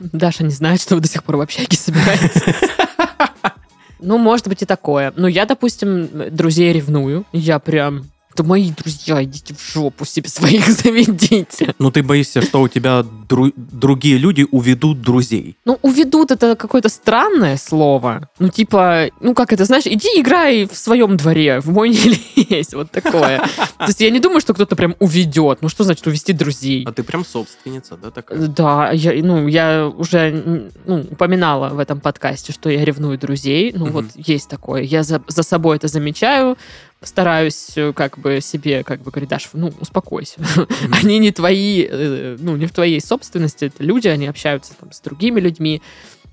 Даша 0.00 0.44
не 0.44 0.50
знает, 0.50 0.82
что 0.82 0.96
вы 0.96 1.00
до 1.00 1.08
сих 1.08 1.24
пор 1.24 1.36
в 1.36 1.40
общаге 1.40 1.78
собираетесь. 1.78 2.42
Ну, 4.00 4.18
может 4.18 4.48
быть 4.48 4.62
и 4.62 4.66
такое. 4.66 5.12
Ну, 5.16 5.26
я, 5.26 5.44
допустим, 5.46 6.08
друзей 6.30 6.72
ревную. 6.72 7.24
Я 7.32 7.58
прям... 7.58 8.06
Это 8.38 8.46
мои 8.46 8.70
друзья, 8.70 9.24
идите 9.24 9.52
в 9.52 9.72
жопу 9.72 10.04
себе 10.04 10.28
своих 10.28 10.68
заведите. 10.68 11.74
Ну, 11.80 11.90
ты 11.90 12.04
боишься, 12.04 12.40
что 12.40 12.60
у 12.62 12.68
тебя 12.68 13.04
дру- 13.28 13.52
другие 13.56 14.16
люди 14.16 14.46
уведут 14.52 15.02
друзей. 15.02 15.56
Ну, 15.64 15.76
уведут 15.82 16.30
это 16.30 16.54
какое-то 16.54 16.88
странное 16.88 17.56
слово. 17.56 18.30
Ну, 18.38 18.48
типа, 18.48 19.10
ну, 19.20 19.34
как 19.34 19.52
это, 19.52 19.64
знаешь, 19.64 19.86
иди 19.86 20.06
играй 20.20 20.68
в 20.68 20.78
своем 20.78 21.16
дворе, 21.16 21.58
в 21.58 21.70
мой 21.70 21.88
не 22.36 22.44
лезь, 22.48 22.74
вот 22.74 22.92
такое. 22.92 23.38
То 23.78 23.86
есть 23.88 24.00
я 24.00 24.10
не 24.10 24.20
думаю, 24.20 24.40
что 24.40 24.54
кто-то 24.54 24.76
прям 24.76 24.94
уведет. 25.00 25.58
Ну, 25.60 25.68
что 25.68 25.82
значит 25.82 26.06
увести 26.06 26.32
друзей? 26.32 26.84
А 26.86 26.92
ты 26.92 27.02
прям 27.02 27.24
собственница, 27.24 27.96
да, 27.96 28.12
такая? 28.12 28.38
Да, 28.38 28.92
я, 28.92 29.20
ну, 29.20 29.48
я 29.48 29.88
уже 29.88 30.70
ну, 30.86 31.00
упоминала 31.10 31.70
в 31.70 31.80
этом 31.80 31.98
подкасте, 31.98 32.52
что 32.52 32.70
я 32.70 32.84
ревную 32.84 33.18
друзей. 33.18 33.72
Ну, 33.74 33.86
Мгм. 33.86 33.92
вот 33.94 34.04
есть 34.14 34.48
такое. 34.48 34.82
Я 34.82 35.02
за, 35.02 35.20
за 35.26 35.42
собой 35.42 35.78
это 35.78 35.88
замечаю, 35.88 36.56
стараюсь 37.02 37.72
э, 37.76 37.92
как 37.92 38.18
бы 38.18 38.40
себе, 38.40 38.82
как 38.82 39.02
бы 39.02 39.10
говорить, 39.10 39.30
Даша, 39.30 39.48
ну, 39.52 39.72
успокойся. 39.80 40.40
Они 40.92 41.18
не 41.18 41.30
твои, 41.30 41.86
э, 41.88 42.36
ну, 42.40 42.56
не 42.56 42.66
в 42.66 42.72
твоей 42.72 43.00
собственности, 43.00 43.66
это 43.66 43.84
люди, 43.84 44.08
они 44.08 44.26
общаются 44.26 44.74
там 44.78 44.92
с 44.92 45.00
другими 45.00 45.40
людьми. 45.40 45.82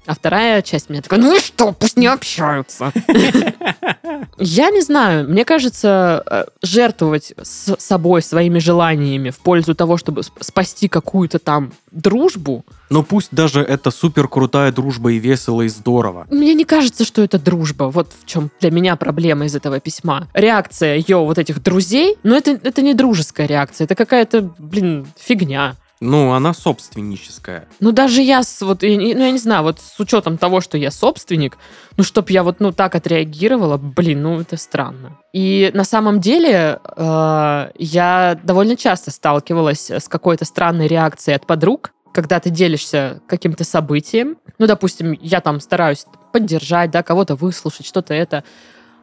А 0.05 0.13
вторая 0.15 0.61
часть 0.61 0.89
меня 0.89 1.01
такая, 1.01 1.19
ну 1.19 1.35
и 1.35 1.39
что, 1.39 1.71
пусть 1.71 1.97
не 1.97 2.07
общаются. 2.07 2.91
Я 4.37 4.69
не 4.69 4.81
знаю, 4.81 5.27
мне 5.29 5.45
кажется, 5.45 6.23
э, 6.29 6.45
жертвовать 6.61 7.33
с 7.41 7.75
собой, 7.79 8.21
своими 8.21 8.59
желаниями 8.59 9.29
в 9.29 9.37
пользу 9.39 9.75
того, 9.75 9.97
чтобы 9.97 10.21
сп- 10.21 10.41
спасти 10.43 10.87
какую-то 10.87 11.39
там 11.39 11.71
дружбу, 11.91 12.65
Ну, 12.89 13.03
пусть 13.03 13.29
даже 13.31 13.61
это 13.61 13.89
супер 13.91 14.27
крутая 14.27 14.71
дружба 14.71 15.11
и 15.11 15.17
весело, 15.17 15.61
и 15.63 15.67
здорово. 15.69 16.27
мне 16.29 16.53
не 16.53 16.65
кажется, 16.65 17.05
что 17.05 17.21
это 17.23 17.39
дружба. 17.39 17.85
Вот 17.85 18.11
в 18.21 18.25
чем 18.25 18.51
для 18.59 18.71
меня 18.71 18.95
проблема 18.95 19.45
из 19.45 19.55
этого 19.55 19.79
письма. 19.79 20.27
Реакция 20.33 20.95
ее 20.97 21.17
вот 21.17 21.37
этих 21.37 21.63
друзей, 21.63 22.15
но 22.23 22.35
это, 22.35 22.51
это 22.51 22.81
не 22.81 22.93
дружеская 22.93 23.47
реакция, 23.47 23.85
это 23.85 23.95
какая-то, 23.95 24.49
блин, 24.59 25.07
фигня. 25.17 25.75
Ну, 26.01 26.33
она 26.33 26.53
собственническая. 26.53 27.67
Ну, 27.79 27.91
даже 27.91 28.21
я, 28.21 28.43
с, 28.43 28.61
вот, 28.61 28.83
я 28.83 28.97
ну, 28.97 29.23
я 29.23 29.31
не 29.31 29.37
знаю, 29.37 29.63
вот 29.63 29.79
с 29.79 29.99
учетом 29.99 30.37
того, 30.37 30.59
что 30.59 30.77
я 30.77 30.91
собственник, 30.91 31.57
ну, 31.97 32.03
чтоб 32.03 32.29
я 32.29 32.43
вот, 32.43 32.59
ну, 32.59 32.71
так 32.71 32.95
отреагировала, 32.95 33.77
блин, 33.77 34.23
ну, 34.23 34.41
это 34.41 34.57
странно. 34.57 35.17
И 35.33 35.71
на 35.73 35.85
самом 35.85 36.19
деле 36.19 36.79
э, 36.97 37.69
я 37.77 38.39
довольно 38.43 38.75
часто 38.75 39.11
сталкивалась 39.11 39.89
с 39.89 40.07
какой-то 40.09 40.43
странной 40.43 40.87
реакцией 40.87 41.35
от 41.35 41.47
подруг, 41.47 41.91
когда 42.13 42.39
ты 42.39 42.49
делишься 42.49 43.21
каким-то 43.27 43.63
событием. 43.63 44.37
Ну, 44.57 44.67
допустим, 44.67 45.11
я 45.21 45.41
там 45.41 45.59
стараюсь 45.59 46.05
поддержать, 46.31 46.91
да, 46.91 47.03
кого-то 47.03 47.35
выслушать, 47.35 47.85
что-то 47.85 48.13
это. 48.13 48.43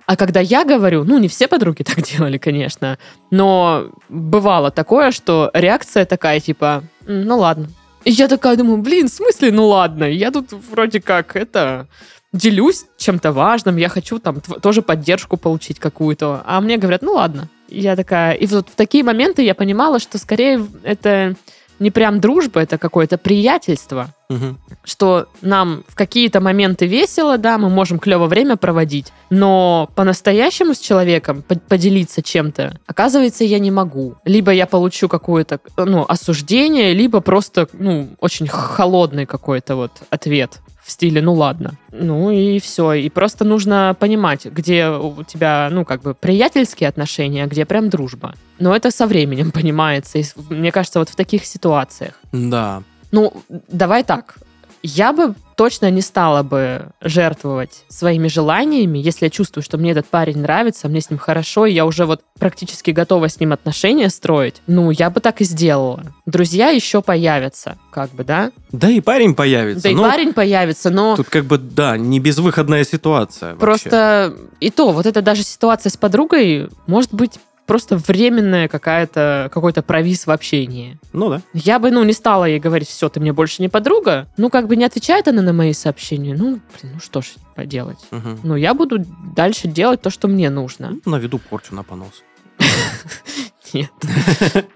А 0.07 0.17
когда 0.17 0.41
я 0.41 0.65
говорю, 0.65 1.05
ну, 1.05 1.19
не 1.19 1.29
все 1.29 1.49
подруги 1.49 1.83
так 1.85 2.03
делали, 2.03 2.39
конечно, 2.39 2.99
но 3.31 3.87
бывало 4.09 4.71
такое, 4.71 5.11
что 5.13 5.51
реакция 5.55 6.05
такая, 6.05 6.41
типа, 6.41 6.85
«М, 7.07 7.25
ну 7.25 7.39
ладно. 7.39 7.69
И 8.05 8.11
я 8.11 8.27
такая 8.29 8.57
думаю, 8.57 8.79
блин, 8.79 9.09
в 9.09 9.13
смысле, 9.13 9.53
ну 9.53 9.69
ладно, 9.69 10.05
я 10.05 10.31
тут 10.31 10.53
вроде 10.53 11.01
как 11.01 11.37
это 11.37 11.87
делюсь 12.33 12.87
чем-то 12.97 13.31
важным, 13.33 13.77
я 13.77 13.89
хочу 13.89 14.19
там 14.19 14.41
тоже 14.41 14.83
поддержку 14.83 15.37
получить 15.37 15.79
какую-то, 15.79 16.43
а 16.47 16.61
мне 16.61 16.79
говорят, 16.79 17.03
ну 17.03 17.13
ладно. 17.13 17.49
И 17.69 17.81
я 17.81 17.95
такая, 17.95 18.35
и 18.35 18.47
вот 18.47 18.69
в 18.69 18.75
такие 18.75 19.05
моменты 19.05 19.43
я 19.43 19.55
понимала, 19.55 19.99
что 19.99 20.19
скорее 20.19 20.67
это 20.83 21.37
не 21.83 21.91
прям 21.91 22.21
дружба, 22.21 22.61
это 22.61 22.79
какое-то 22.79 23.19
приятельство, 23.19 24.15
Мгм. 24.31 24.59
что 24.85 25.27
нам 25.43 25.85
в 25.89 25.95
какие-то 25.95 26.41
моменты 26.41 26.87
весело, 26.87 27.37
да, 27.37 27.59
мы 27.59 27.69
можем 27.69 27.99
клево 27.99 28.27
время 28.27 28.57
проводить, 28.57 29.13
но 29.31 29.91
по-настоящему 29.95 30.73
с 30.75 30.79
человеком 30.79 31.43
по- 31.43 31.57
поделиться 31.57 32.23
чем-то, 32.23 32.79
оказывается, 32.87 33.45
я 33.45 33.59
не 33.59 33.71
могу. 33.71 34.15
Либо 34.25 34.53
я 34.53 34.67
получу 34.67 35.09
какое-то, 35.09 35.61
ну, 35.77 36.07
осуждение, 36.09 36.95
либо 36.95 37.21
просто, 37.21 37.69
ну, 37.75 38.09
очень 38.21 38.47
холодный 38.47 39.27
какой-то 39.27 39.77
вот 39.77 39.91
ответ 40.11 40.61
в 40.85 40.91
стиле, 40.91 41.23
ну 41.23 41.35
ладно. 41.35 41.75
Ну 41.91 42.31
и 42.31 42.59
все. 42.59 42.93
И 42.93 43.09
просто 43.09 43.45
нужно 43.45 43.97
понимать, 43.99 44.47
где 44.47 44.89
у 44.89 45.23
тебя, 45.25 45.69
ну, 45.71 45.85
как 45.85 46.03
бы 46.03 46.15
приятельские 46.15 46.89
отношения, 46.89 47.45
а 47.45 47.47
где 47.47 47.65
прям 47.65 47.89
дружба. 47.89 48.35
Но 48.59 48.75
это 48.75 48.91
со 48.91 49.07
временем 49.07 49.51
понимается. 49.55 50.19
И 50.19 50.25
мне 50.51 50.73
кажется, 50.73 50.99
вот 50.99 51.09
в 51.09 51.17
таких 51.17 51.45
ситуациях. 51.45 52.15
Да. 52.33 52.83
Ну, 53.13 53.33
давай 53.69 54.05
так. 54.05 54.37
Я 54.83 55.13
бы 55.13 55.35
точно 55.57 55.91
не 55.91 56.01
стала 56.01 56.43
бы 56.43 56.87
жертвовать 57.01 57.85
своими 57.89 58.27
желаниями, 58.27 58.99
если 58.99 59.27
я 59.27 59.31
чувствую, 59.31 59.63
что 59.63 59.79
мне 59.79 59.93
этот 59.93 60.07
парень 60.07 60.39
нравится, 60.39 60.89
мне 60.89 61.01
с 61.01 61.09
ним 61.09 61.19
хорошо, 61.19 61.67
и 61.67 61.73
я 61.73 61.87
уже 61.87 62.05
вот 62.05 62.23
практически 62.39 62.91
готова 62.91 63.29
с 63.29 63.39
ним 63.39 63.53
отношения 63.53 64.09
строить. 64.11 64.61
Ну, 64.67 64.91
я 64.91 65.09
бы 65.11 65.21
так 65.21 65.41
и 65.41 65.45
сделала. 65.45 66.03
Друзья 66.27 66.71
еще 66.71 67.01
появятся, 67.01 67.79
как 67.93 68.11
бы, 68.11 68.25
да? 68.25 68.51
Да 68.73 68.91
и 68.91 69.01
парень 69.01 69.35
появится. 69.35 69.85
Да 69.85 69.89
и 69.91 69.95
Ну, 69.95 70.03
парень 70.03 70.33
появится, 70.33 70.91
но 70.91 71.17
Тут 71.17 71.29
как 71.29 71.45
бы, 71.45 71.59
да, 71.59 71.97
не 71.97 72.19
безвыходная 72.19 72.85
ситуация 72.85 73.51
вообще. 73.55 73.61
просто 73.61 74.35
и 74.59 74.71
то, 74.71 74.91
вот 74.93 75.07
эта 75.07 75.23
даже 75.23 75.43
ситуация 75.45 75.91
с 75.91 75.97
подругой 75.97 76.71
может 76.87 77.15
быть 77.15 77.39
просто 77.67 77.97
временная 77.97 78.69
какая-то, 78.69 79.51
какой-то 79.53 79.83
провис 79.83 80.27
в 80.27 80.31
общении. 80.31 80.99
Ну 81.13 81.31
да. 81.31 81.43
Я 81.53 81.79
бы, 81.79 81.91
ну, 81.91 82.03
не 82.05 82.13
стала 82.13 82.45
ей 82.45 82.59
говорить, 82.59 82.89
все, 82.89 83.09
ты 83.09 83.21
мне 83.21 83.33
больше 83.33 83.63
не 83.63 83.69
подруга. 83.69 84.29
Ну, 84.37 84.51
как 84.51 84.67
бы 84.67 84.77
не 84.77 84.85
отвечает 84.85 85.29
она 85.29 85.43
на 85.43 85.53
мои 85.53 85.73
сообщения. 85.73 86.35
Ну, 86.35 86.61
блин, 86.81 86.93
ну 86.95 87.01
что 87.01 87.21
ж 87.21 87.27
поделать. 87.55 87.99
Мгм. 88.11 88.41
Ну, 88.43 88.57
я 88.57 88.75
буду 88.75 89.05
дальше 89.35 89.69
делать 89.69 90.03
то, 90.03 90.11
что 90.11 90.29
мне 90.29 90.51
нужно. 90.51 90.99
Наведу 91.05 91.39
порчу 91.39 91.75
на 91.75 91.83
понос. 91.83 92.23
Нет. 93.73 93.91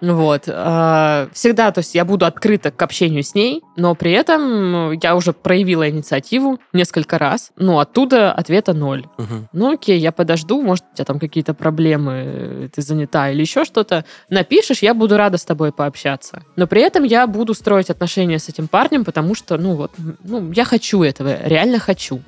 Вот. 0.00 0.44
А, 0.48 1.28
Всегда, 1.32 1.70
то 1.70 1.80
есть 1.80 1.94
я 1.94 2.04
буду 2.04 2.26
открыта 2.26 2.70
к 2.70 2.80
общению 2.82 3.22
с 3.22 3.34
ней, 3.34 3.62
но 3.76 3.94
при 3.94 4.12
этом 4.12 4.92
я 4.92 5.16
уже 5.16 5.32
проявила 5.32 5.88
инициативу 5.88 6.58
несколько 6.72 7.18
раз. 7.18 7.50
Ну, 7.56 7.78
оттуда 7.78 8.32
ответа 8.32 8.72
ноль. 8.72 9.06
Ну, 9.52 9.72
окей, 9.72 9.98
я 9.98 10.12
подожду, 10.12 10.62
может, 10.62 10.84
у 10.92 10.96
тебя 10.96 11.04
там 11.04 11.18
какие-то 11.18 11.54
проблемы, 11.54 12.12
э, 12.24 12.68
ты 12.74 12.82
занята 12.82 13.30
или 13.30 13.40
еще 13.40 13.64
что-то. 13.64 14.04
Напишешь, 14.30 14.82
я 14.82 14.94
буду 14.94 15.16
рада 15.16 15.38
с 15.38 15.44
тобой 15.44 15.72
пообщаться. 15.72 16.42
Но 16.56 16.66
при 16.66 16.82
этом 16.82 17.04
я 17.04 17.26
буду 17.26 17.54
строить 17.54 17.90
отношения 17.90 18.38
с 18.38 18.48
этим 18.48 18.68
парнем, 18.68 19.04
потому 19.04 19.34
что, 19.34 19.56
ну 19.58 19.74
вот, 19.74 19.92
ну, 20.24 20.52
я 20.52 20.64
хочу 20.64 21.02
этого, 21.02 21.46
реально 21.46 21.78
хочу. 21.78 22.20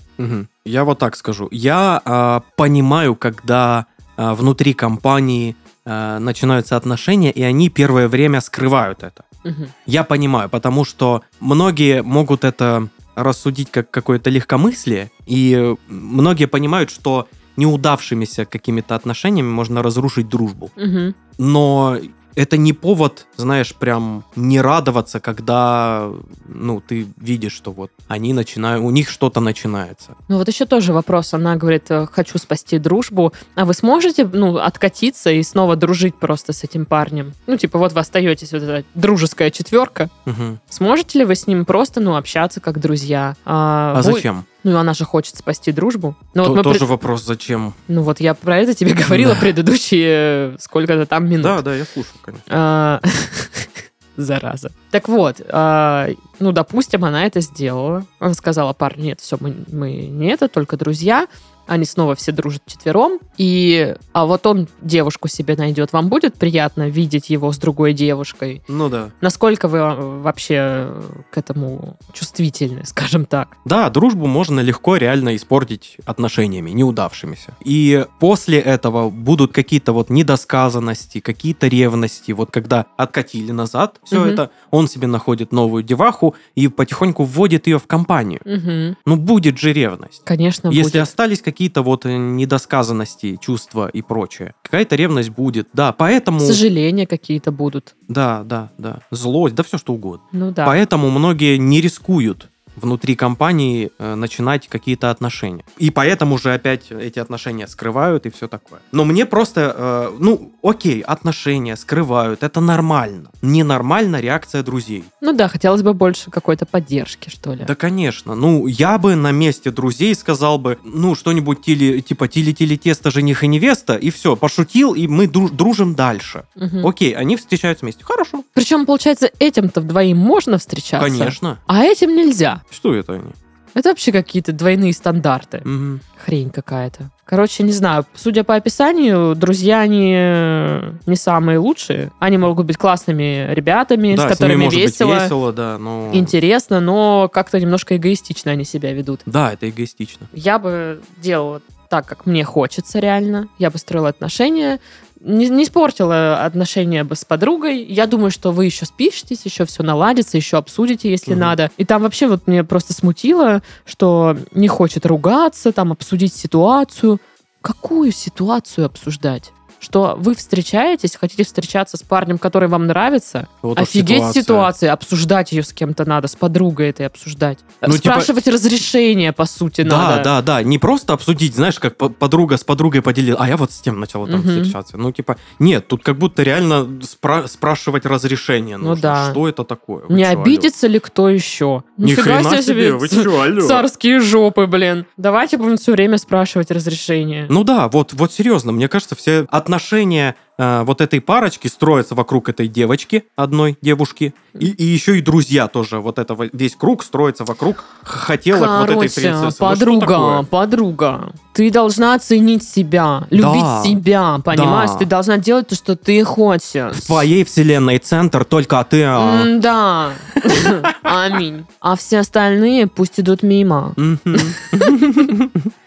Я 0.64 0.84
вот 0.84 0.98
так 0.98 1.16
скажу. 1.16 1.48
Я 1.50 2.00
а, 2.04 2.42
понимаю, 2.56 3.14
когда 3.14 3.87
а, 4.16 4.34
внутри 4.34 4.75
компании 4.75 5.56
а, 5.90 6.18
начинаются 6.18 6.76
отношения, 6.76 7.30
и 7.30 7.42
они 7.42 7.71
первое 7.71 8.09
время 8.09 8.40
скрывают 8.40 9.02
это. 9.02 9.25
Мгм. 9.45 9.68
Я 9.87 10.04
понимаю, 10.04 10.50
потому 10.50 10.85
что 10.85 11.23
многие 11.40 12.02
могут 12.02 12.45
это 12.45 12.88
рассудить 13.14 13.71
как 13.71 13.90
какое-то 13.90 14.28
легкомыслие, 14.28 15.11
и 15.26 15.57
э, 15.57 15.76
многие 15.88 16.47
понимают, 16.47 16.90
что 16.90 17.26
неудавшимися 17.57 18.45
какими-то 18.45 18.95
отношениями 18.95 19.49
можно 19.49 19.83
разрушить 19.83 20.28
дружбу. 20.28 20.71
Мгм. 20.76 21.14
Но 21.38 21.97
это 22.38 22.57
не 22.57 22.73
повод, 22.73 23.26
знаешь, 23.37 23.75
прям 23.75 24.25
не 24.37 24.61
радоваться, 24.61 25.18
когда, 25.18 26.09
ну, 26.47 26.80
ты 26.80 27.09
видишь, 27.16 27.52
что 27.52 27.73
вот 27.73 27.90
они 28.07 28.33
начинают, 28.33 28.85
у 28.85 28.90
них 28.90 29.09
что-то 29.11 29.40
начинается. 29.40 30.12
Ну 30.28 30.38
вот 30.38 30.47
еще 30.47 30.64
тоже 30.64 30.92
вопрос. 30.92 31.35
Она 31.35 31.57
говорит, 31.57 31.90
э, 31.90 32.07
хочу 32.07 32.38
спасти 32.38 32.78
дружбу. 32.78 33.33
А 33.57 33.64
вы 33.64 33.75
сможете, 33.75 34.25
ну, 34.25 34.57
откатиться 34.59 35.30
и 35.33 35.42
снова 35.42 35.75
дружить 35.75 36.14
просто 36.14 36.52
с 36.52 36.62
этим 36.62 36.87
парнем? 36.87 37.33
Ну, 37.49 37.57
типа, 37.57 37.76
вот 37.76 37.92
вы 37.92 38.00
остаетесь, 38.00 38.52
вот 38.52 38.62
эта 38.62 38.85
дружеская 38.95 39.50
четверка. 39.50 40.09
Мгм. 40.25 40.61
Сможете 40.71 41.18
ли 41.18 41.25
вы 41.25 41.35
с 41.35 41.49
ним 41.49 41.64
просто, 41.64 42.00
ну, 42.00 42.14
общаться 42.14 42.61
как 42.61 42.78
друзья? 42.78 43.35
А 43.45 43.97
вы- 43.97 44.12
зачем? 44.12 44.47
Ну, 44.64 44.76
она 44.76 44.92
же 44.92 45.04
хочет 45.04 45.36
спасти 45.36 45.70
дружбу. 45.72 46.16
Ну, 46.34 46.42
То- 46.44 46.48
вот 46.50 46.56
мы 46.58 46.62
тоже 46.64 46.80
пред- 46.80 46.88
вопрос, 46.90 47.24
зачем? 47.24 47.74
Ну 47.86 48.02
вот 48.02 48.20
я 48.20 48.34
про 48.34 48.58
это 48.58 48.74
тебе 48.74 48.92
говорила 49.06 49.34
Да. 49.34 49.40
предыдущие 49.40 50.54
э, 50.54 50.56
сколько-то 50.58 51.06
там 51.06 51.28
минут. 51.28 51.44
Да, 51.44 51.62
да, 51.62 51.74
я 51.74 51.84
слушаю, 51.84 52.14
конечно. 52.22 52.44
А, 52.50 53.00
Зараза. 54.16 54.72
Так 54.90 55.08
вот, 55.08 55.36
а, 55.48 56.08
ну, 56.40 56.50
допустим, 56.50 57.04
она 57.04 57.24
это 57.24 57.40
сделала. 57.40 58.04
Она 58.18 58.34
сказала, 58.34 58.72
парню, 58.72 59.04
нет, 59.04 59.20
все, 59.20 59.36
мы, 59.38 59.54
мы 59.70 59.92
не 59.92 60.26
это, 60.26 60.48
только 60.48 60.76
друзья. 60.76 61.28
Они 61.68 61.84
снова 61.84 62.14
все 62.14 62.32
дружат 62.32 62.62
четвером, 62.66 63.18
и, 63.37 63.94
а 64.12 64.26
вот 64.26 64.46
он 64.46 64.68
девушку 64.82 65.28
себе 65.28 65.54
найдет. 65.56 65.92
Вам 65.92 66.08
будет 66.08 66.34
приятно 66.34 66.88
видеть 66.88 67.30
его 67.30 67.52
с 67.52 67.58
другой 67.58 67.92
девушкой? 67.92 68.62
Ну 68.68 68.88
да. 68.88 69.10
Насколько 69.20 69.68
вы 69.68 69.78
э, 69.78 69.94
вообще 70.22 70.92
к 71.30 71.38
этому 71.38 71.96
чувствительны, 72.12 72.82
скажем 72.87 73.26
так? 73.26 73.56
Да, 73.64 73.88
дружбу 73.90 74.26
можно 74.26 74.60
легко 74.60 74.96
реально 74.96 75.37
испортить 75.37 75.96
отношениями, 76.04 76.70
неудавшимися. 76.70 77.54
И 77.64 78.04
после 78.18 78.58
этого 78.58 79.10
будут 79.10 79.52
какие-то 79.52 79.92
вот 79.92 80.10
недосказанности, 80.10 81.20
какие-то 81.20 81.68
ревности. 81.68 82.32
Вот 82.32 82.50
когда 82.50 82.87
откатили 82.96 83.52
назад 83.52 84.00
все 84.04 84.18
Мгм. 84.20 84.30
это, 84.30 84.50
он 84.70 84.88
себе 84.88 85.06
находит 85.06 85.52
новую 85.52 85.82
деваху 85.82 86.34
и 86.54 86.68
потихоньку 86.68 87.25
вводит 87.25 87.66
ее 87.66 87.78
в 87.78 87.87
компанию. 87.87 88.40
Мгм. 88.44 88.96
Ну, 89.04 89.16
будет 89.16 89.58
же 89.58 89.72
ревность. 89.72 90.22
Конечно, 90.25 90.68
Если 90.68 90.92
будет. 90.98 91.02
остались 91.02 91.42
какие-то 91.58 91.82
вот 91.82 92.06
э, 92.06 92.16
недосказанности, 92.16 93.36
чувства 93.40 93.88
и 93.88 94.00
прочее, 94.00 94.54
какая-то 94.62 94.94
ревность 94.94 95.30
будет. 95.30 95.68
Да, 95.72 95.92
поэтому... 95.92 96.38
Сожаления 96.38 97.04
какие-то 97.04 97.50
будут. 97.50 97.96
Да, 98.06 98.44
да, 98.44 98.70
да. 98.78 99.00
Злость, 99.10 99.56
да 99.56 99.64
все 99.64 99.76
что 99.76 99.92
угодно. 99.92 100.24
Ну 100.30 100.52
да. 100.52 100.64
Поэтому 100.64 101.10
многие 101.10 101.56
не 101.56 101.80
рискуют 101.80 102.48
внутри 102.78 103.14
компании 103.16 103.90
э, 103.99 104.14
начинать 104.14 104.68
какие-то 104.68 105.11
отношения. 105.11 105.64
И 105.76 105.90
поэтому 105.90 106.38
же 106.38 106.52
опять 106.54 106.90
эти 106.90 107.18
отношения 107.18 107.66
скрывают 107.66 108.26
и 108.26 108.30
все 108.30 108.49
такое. 108.49 108.80
Но 108.92 109.04
мне 109.04 109.26
просто, 109.26 109.75
э, 109.76 110.16
ну, 110.18 110.52
окей, 110.62 111.00
отношения 111.00 111.76
скрывают, 111.76 112.42
это 112.42 112.61
нормально. 112.61 113.30
Ненормальна 113.42 114.20
реакция 114.20 114.62
друзей. 114.62 115.04
Ну 115.20 115.32
да, 115.32 115.49
хотелось 115.49 115.82
бы 115.82 115.94
больше 115.94 116.30
какой-то 116.30 116.64
поддержки, 116.66 117.28
что 117.28 117.52
ли. 117.54 117.64
Да, 117.64 117.75
конечно. 117.75 118.35
Ну, 118.35 118.66
я 118.66 118.99
бы 118.99 119.14
на 119.16 119.32
месте 119.32 119.70
друзей 119.70 120.14
сказал 120.14 120.58
бы, 120.58 120.78
ну, 120.85 121.14
что-нибудь 121.14 121.62
тили, 121.62 122.00
типа 122.00 122.28
тили-тили-тесто, 122.28 123.11
жених 123.11 123.44
и 123.44 123.47
невеста, 123.49 123.94
и 123.97 124.11
все, 124.11 124.37
пошутил, 124.37 124.94
и 124.94 125.06
мы 125.06 125.25
дру- 125.26 125.50
дружим 125.50 125.94
дальше. 125.94 126.44
Мгм. 126.54 126.87
Окей, 126.87 127.12
они 127.14 127.37
встречаются 127.37 127.85
вместе. 127.85 128.04
Хорошо. 128.04 128.44
Причем, 128.54 128.87
получается, 128.87 129.30
этим-то 129.38 129.80
вдвоим 129.80 130.16
можно 130.16 130.58
встречаться. 130.58 131.08
Конечно. 131.08 131.58
А 131.66 131.82
этим 131.82 132.14
нельзя. 132.14 132.62
Что 132.70 132.94
это 132.94 133.14
они? 133.14 133.32
Это 133.75 133.90
вообще 133.90 134.12
какие-то 134.12 134.52
двойные 134.52 134.92
стандарты. 134.92 135.60
Мгм. 135.64 136.00
Хрень 136.25 136.50
какая-то. 136.50 137.10
Короче, 137.25 137.62
не 137.62 137.72
знаю. 137.72 138.06
Судя 138.14 138.42
по 138.42 138.54
описанию, 138.54 139.34
друзья 139.34 139.80
они 139.80 140.14
э, 140.16 140.92
не 141.06 141.16
самые 141.16 141.58
лучшие. 141.58 142.10
Они 142.18 142.38
могут 142.38 142.66
быть 142.66 142.76
классными 142.76 143.52
ребятами, 143.52 144.16
да, 144.16 144.26
с 144.26 144.32
которыми 144.32 144.64
может 144.64 144.80
весело, 144.80 145.14
быть 145.14 145.22
весело, 145.22 145.52
да, 145.52 145.78
но... 145.78 146.10
интересно, 146.12 146.80
но 146.80 147.28
как-то 147.32 147.60
немножко 147.60 147.96
эгоистично 147.96 148.50
они 148.50 148.64
себя 148.64 148.92
ведут. 148.92 149.20
Да, 149.26 149.52
это 149.52 149.68
эгоистично. 149.68 150.26
Я 150.32 150.58
бы 150.58 151.00
делала 151.18 151.60
так, 151.88 152.06
как 152.06 152.26
мне 152.26 152.44
хочется 152.44 152.98
реально. 152.98 153.48
Я 153.58 153.70
бы 153.70 153.78
строила 153.78 154.08
отношения. 154.08 154.78
Не, 155.20 155.48
не 155.48 155.64
испортила 155.64 156.44
отношения 156.44 157.02
бы 157.02 157.16
с 157.16 157.25
подругой. 157.25 157.82
Я 157.82 158.06
думаю, 158.06 158.30
что 158.30 158.52
вы 158.52 158.66
еще 158.66 158.87
спишетесь, 158.87 159.44
еще 159.44 159.64
все 159.64 159.82
наладится, 159.82 160.37
еще 160.37 160.56
обсудите, 160.58 161.10
если 161.10 161.32
Мгм. 161.32 161.40
надо. 161.40 161.70
И 161.76 161.84
там 161.84 162.02
вообще 162.02 162.28
вот 162.28 162.46
мне 162.46 162.62
просто 162.62 162.92
смутило, 162.92 163.62
что 163.84 164.37
не 164.52 164.68
хочет 164.68 165.04
ругаться, 165.06 165.72
там 165.72 165.92
обсудить 165.92 166.34
ситуацию. 166.34 167.20
Какую 167.62 168.12
ситуацию 168.12 168.87
обсуждать? 168.87 169.50
Что 169.80 170.16
вы 170.18 170.35
встречаетесь, 170.35 171.14
хотите 171.16 171.44
встречаться 171.44 171.97
с 171.97 172.02
парнем, 172.02 172.38
который 172.38 172.68
вам 172.68 172.87
нравится? 172.87 173.47
Вот 173.62 173.78
Офигеть 173.78 174.18
ситуация. 174.18 174.42
ситуация, 174.42 174.92
обсуждать 174.92 175.52
ее 175.52 175.62
с 175.62 175.73
кем-то 175.73 176.04
надо, 176.04 176.26
с 176.28 176.35
подругой 176.35 176.90
этой 176.90 177.06
обсуждать. 177.06 177.58
Ну, 177.80 177.92
типа- 177.92 177.99
Спрашивать 178.14 178.49
разрешение, 178.49 179.32
по 179.32 179.44
сути, 179.47 179.82
Да, 179.82 179.99
надо. 179.99 180.23
да, 180.25 180.42
да. 180.42 180.62
Не 180.62 180.78
просто 180.78 181.12
обсудить, 181.12 181.54
знаешь, 181.54 181.78
как 181.78 181.97
по- 181.97 182.08
подруга 182.08 182.56
с 182.56 182.64
подругой 182.64 183.02
поделила, 183.02 183.38
а 183.40 183.49
я 183.49 183.56
вот 183.56 183.70
с 183.70 183.80
тем 183.80 184.00
начала 184.00 184.26
там 184.26 184.40
Мгм. 184.40 184.49
встречаться. 184.49 184.97
Ну, 184.97 185.12
типа, 185.12 185.37
нет, 185.58 185.87
тут 185.87 186.02
как 186.02 186.18
будто 186.18 186.42
реально 186.42 186.88
спра- 187.02 187.47
спрашивать 187.47 188.04
разрешение 188.04 188.76
Ну 188.78 188.88
нужно. 188.90 189.02
да. 189.02 189.30
Что 189.30 189.49
это 189.49 189.64
такое? 189.64 190.04
Вы 190.08 190.14
Не 190.16 190.25
чё, 190.25 190.30
обидится 190.30 190.87
ли 190.88 190.99
кто 190.99 191.28
еще? 191.28 191.85
Ни 191.97 192.06
Нифига 192.11 192.23
хрена 192.40 192.62
себе, 192.62 192.92
вы 192.94 193.08
ц- 193.08 193.23
чё, 193.23 193.40
алло? 193.40 193.61
Царские 193.61 194.20
жопы, 194.20 194.66
блин. 194.66 195.06
Давайте 195.16 195.56
будем 195.56 195.76
все 195.76 195.92
время 195.92 196.18
спрашивать 196.18 196.70
разрешение. 196.73 197.47
Ну 197.49 197.62
да, 197.64 197.88
вот, 197.88 198.12
вот 198.12 198.32
серьезно, 198.32 198.73
мне 198.73 198.88
кажется, 198.88 199.14
все 199.14 199.47
отношения 199.68 200.34
э, 200.56 200.82
вот 200.84 201.00
этой 201.02 201.20
парочки 201.20 201.68
строятся 201.68 202.14
вокруг 202.14 202.48
этой 202.48 202.68
девочки, 202.68 203.25
одной 203.37 203.76
девушки, 203.82 204.32
и, 204.58 204.66
и 204.70 204.82
еще 204.84 205.19
и 205.19 205.21
друзья 205.21 205.69
тоже. 205.69 205.99
Вот 206.00 206.19
это 206.19 206.34
весь 206.54 206.75
круг 206.75 207.04
строится 207.04 207.45
вокруг 207.45 207.84
хотелок 208.02 208.69
вот 208.71 208.84
этой 208.84 208.95
Короче, 208.95 209.14
принцессы. 209.21 209.45
Ну, 209.60 209.66
подруга, 209.69 210.06
такое? 210.06 210.43
подруга, 210.45 211.32
ты 211.52 211.71
должна 211.71 212.14
оценить 212.14 212.64
себя, 212.64 213.26
любить 213.30 213.62
Да. 213.62 213.82
себя, 213.84 214.40
понимаешь? 214.43 214.90
Да. 214.93 214.97
Ты 214.99 215.04
должна 215.04 215.36
делать 215.36 215.69
то, 215.69 215.75
что 215.75 215.97
ты 215.97 216.25
хочешь. 216.25 216.95
В 216.97 217.06
твоей 217.06 217.45
вселенной 217.45 217.99
центр 217.99 218.45
только 218.47 218.82
ты. 218.88 219.02
а. 219.04 219.43
М, 219.45 219.60
Да. 219.60 220.12
Аминь. 221.02 221.66
А 221.80 221.95
все 221.95 222.21
остальные 222.21 222.86
пусть 222.86 223.21
идут 223.21 223.43
мимо. 223.43 223.95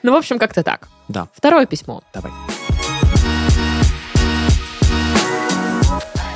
Ну, 0.04 0.14
в 0.14 0.16
общем, 0.16 0.40
как-то 0.40 0.64
так. 0.64 0.88
Да. 1.08 1.28
Второе 1.36 1.66
письмо. 1.68 2.02
Давай. 2.14 2.32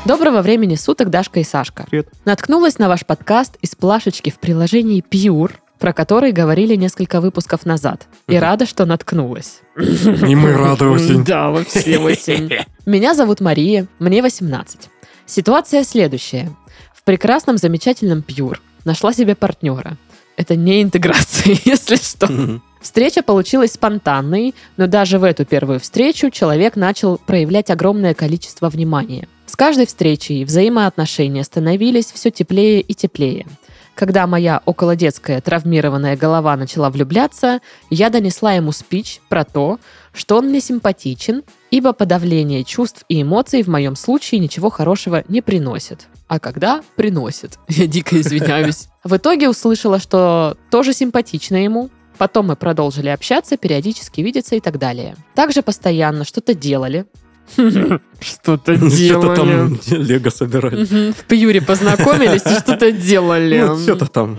Доброго 0.06 0.44
времени 0.44 0.76
суток, 0.76 1.10
Дашка 1.10 1.40
и 1.40 1.44
Сашка. 1.44 1.88
Привет. 1.90 2.10
Наткнулась 2.26 2.78
на 2.78 2.90
ваш 2.90 3.08
подкаст 3.08 3.56
из 3.64 3.74
плашечки 3.74 4.30
в 4.30 4.38
приложении 4.38 5.04
Pure, 5.04 5.54
про 5.80 5.94
который 5.94 6.32
говорили 6.32 6.76
несколько 6.76 7.20
выпусков 7.20 7.66
назад. 7.66 8.06
И 8.28 8.38
рада, 8.38 8.68
что 8.68 8.86
наткнулась. 8.86 9.62
И 9.76 10.36
мы 10.36 10.54
рады 10.54 10.86
очень. 10.90 11.26
Да, 11.26 11.50
вообще 11.50 11.98
очень. 11.98 12.52
Меня 12.86 13.16
зовут 13.16 13.42
Мария, 13.42 13.88
мне 13.98 14.22
18. 14.22 14.90
Ситуация 15.26 15.84
следующая. 15.84 16.56
В 16.94 17.04
прекрасном, 17.04 17.58
замечательном 17.58 18.20
Pure 18.20 18.60
нашла 18.84 19.12
себе 19.12 19.34
партнера. 19.34 19.98
Это 20.38 20.56
не 20.56 20.84
интеграция, 20.84 21.58
если 21.66 21.96
что. 21.96 22.62
Встреча 22.80 23.24
получилась 23.24 23.74
спонтанной, 23.74 24.54
но 24.78 24.86
даже 24.86 25.18
в 25.18 25.24
эту 25.24 25.46
первую 25.46 25.80
встречу 25.80 26.30
человек 26.30 26.76
начал 26.76 27.18
проявлять 27.18 27.72
огромное 27.72 28.14
количество 28.14 28.70
внимания. 28.70 29.28
С 29.46 29.56
каждой 29.56 29.86
встречей 29.86 30.44
взаимоотношения 30.44 31.44
становились 31.44 32.12
все 32.12 32.32
теплее 32.32 32.82
и 32.82 32.94
теплее. 32.94 33.46
Когда 33.96 34.28
моя 34.28 34.62
околодетская 34.66 35.40
травмированная 35.40 36.18
голова 36.18 36.58
начала 36.58 36.90
влюбляться, 36.90 37.62
я 37.90 38.10
донесла 38.10 38.54
ему 38.54 38.74
спич 38.74 39.22
про 39.30 39.46
то, 39.46 39.80
что 40.14 40.38
он 40.38 40.48
мне 40.48 40.60
симпатичен, 40.60 41.44
ибо 41.72 41.94
подавление 41.94 42.66
чувств 42.66 43.06
и 43.08 43.22
эмоций 43.22 43.64
в 43.64 43.68
моем 43.68 43.96
случае 43.96 44.40
ничего 44.40 44.70
хорошего 44.70 45.24
не 45.30 45.42
приносит. 45.42 46.08
А 46.28 46.40
когда 46.40 46.82
приносит? 46.98 47.58
Я 47.70 47.88
дико 47.88 48.20
извиняюсь. 48.20 48.90
В 49.06 49.16
итоге 49.16 49.48
услышала, 49.48 50.00
что 50.00 50.58
тоже 50.70 50.94
симпатично 50.94 51.64
ему, 51.64 51.90
Потом 52.18 52.48
мы 52.48 52.56
продолжили 52.56 53.10
общаться, 53.10 53.58
периодически 53.58 54.22
видеться 54.22 54.56
и 54.56 54.62
так 54.62 54.80
далее. 54.80 55.18
Также 55.34 55.62
постоянно 55.62 56.24
что-то 56.24 56.54
делали. 56.54 57.06
Что-то 58.20 58.90
Что-то 58.90 59.36
там 59.36 59.80
Лего 59.88 60.30
собирать. 60.30 60.92
Мгм, 60.92 61.14
В 61.14 61.24
Пьюре 61.26 61.62
познакомились 61.62 62.46
и 62.46 62.60
что-то 62.60 62.92
делали. 62.92 63.62
Ну, 63.62 63.78
что-то 63.78 64.06
там. 64.08 64.38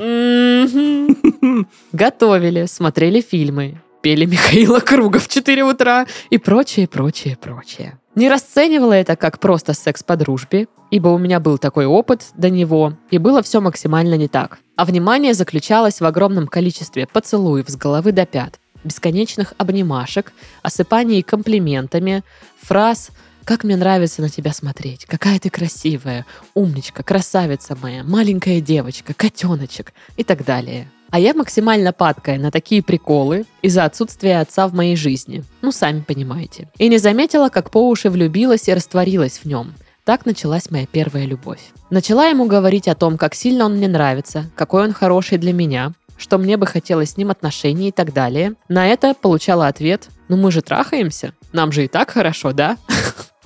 Готовили, 1.92 2.66
смотрели 2.66 3.21
фильмы, 3.21 3.81
пели 4.03 4.25
Михаила 4.25 4.81
Круга 4.81 5.19
в 5.19 5.29
4 5.29 5.64
утра 5.64 6.07
и 6.31 6.38
прочее, 6.38 6.88
прочее, 6.88 7.37
прочее. 7.40 7.99
Не 8.14 8.29
расценивала 8.29 8.95
это 8.95 9.14
как 9.16 9.38
просто 9.38 9.75
секс 9.75 10.03
по 10.03 10.16
дружбе, 10.16 10.69
ибо 10.90 11.09
у 11.09 11.19
меня 11.19 11.40
был 11.40 11.59
такой 11.59 11.87
опыт 11.87 12.23
до 12.35 12.49
него, 12.51 12.95
и 13.11 13.19
было 13.19 13.42
все 13.42 13.61
максимально 13.61 14.14
не 14.14 14.29
так. 14.29 14.59
А 14.77 14.85
внимание 14.85 15.35
заключалось 15.35 16.01
в 16.01 16.05
огромном 16.05 16.47
количестве 16.47 17.07
поцелуев 17.07 17.69
с 17.69 17.77
головы 17.77 18.12
до 18.12 18.27
пят, 18.27 18.59
бесконечных 18.87 19.55
обнимашек, 19.59 20.33
осыпаний 20.62 21.22
комплиментами, 21.22 22.22
фраз 22.62 23.11
«Как 23.44 23.62
мне 23.62 23.77
нравится 23.77 24.22
на 24.22 24.29
тебя 24.29 24.53
смотреть, 24.53 25.05
какая 25.05 25.38
ты 25.38 25.51
красивая, 25.51 26.27
умничка, 26.55 27.05
красавица 27.05 27.77
моя, 27.81 28.03
маленькая 28.03 28.61
девочка, 28.61 29.14
котеночек» 29.14 29.92
и 30.16 30.25
так 30.25 30.44
далее. 30.44 30.88
А 31.11 31.20
я 31.20 31.33
максимально 31.35 31.92
падкая 31.92 32.38
на 32.38 32.51
такие 32.51 32.83
приколы 32.83 33.46
из-за 33.62 33.85
отсутствия 33.85 34.40
отца 34.40 34.66
в 34.66 34.75
моей 34.75 34.96
жизни. 34.96 35.44
Ну, 35.62 35.70
сами 35.70 36.01
понимаете. 36.01 36.68
И 36.79 36.88
не 36.88 36.99
заметила, 36.99 37.49
как 37.49 37.70
по 37.70 37.88
уши 37.88 38.11
влюбилась 38.11 38.68
и 38.68 38.75
растворилась 38.75 39.38
в 39.38 39.44
нем. 39.44 39.75
Так 40.05 40.27
началась 40.27 40.70
моя 40.70 40.87
первая 40.87 41.25
любовь. 41.25 41.61
Начала 41.90 42.27
ему 42.27 42.46
говорить 42.46 42.88
о 42.88 42.94
том, 42.94 43.16
как 43.16 43.35
сильно 43.35 43.64
он 43.64 43.77
мне 43.77 43.88
нравится, 43.88 44.51
какой 44.57 44.85
он 44.85 44.92
хороший 44.92 45.38
для 45.38 45.53
меня, 45.53 45.94
что 46.16 46.38
мне 46.38 46.57
бы 46.57 46.66
хотелось 46.66 47.12
с 47.12 47.16
ним 47.16 47.31
отношений 47.31 47.88
и 47.88 47.92
так 47.92 48.12
далее. 48.12 48.55
На 48.68 48.87
это 48.88 49.14
получала 49.14 49.66
ответ 49.66 50.09
«Ну 50.29 50.37
мы 50.37 50.50
же 50.50 50.62
трахаемся, 50.62 51.33
нам 51.52 51.72
же 51.72 51.85
и 51.85 51.88
так 51.88 52.11
хорошо, 52.11 52.52
да?» 52.52 52.76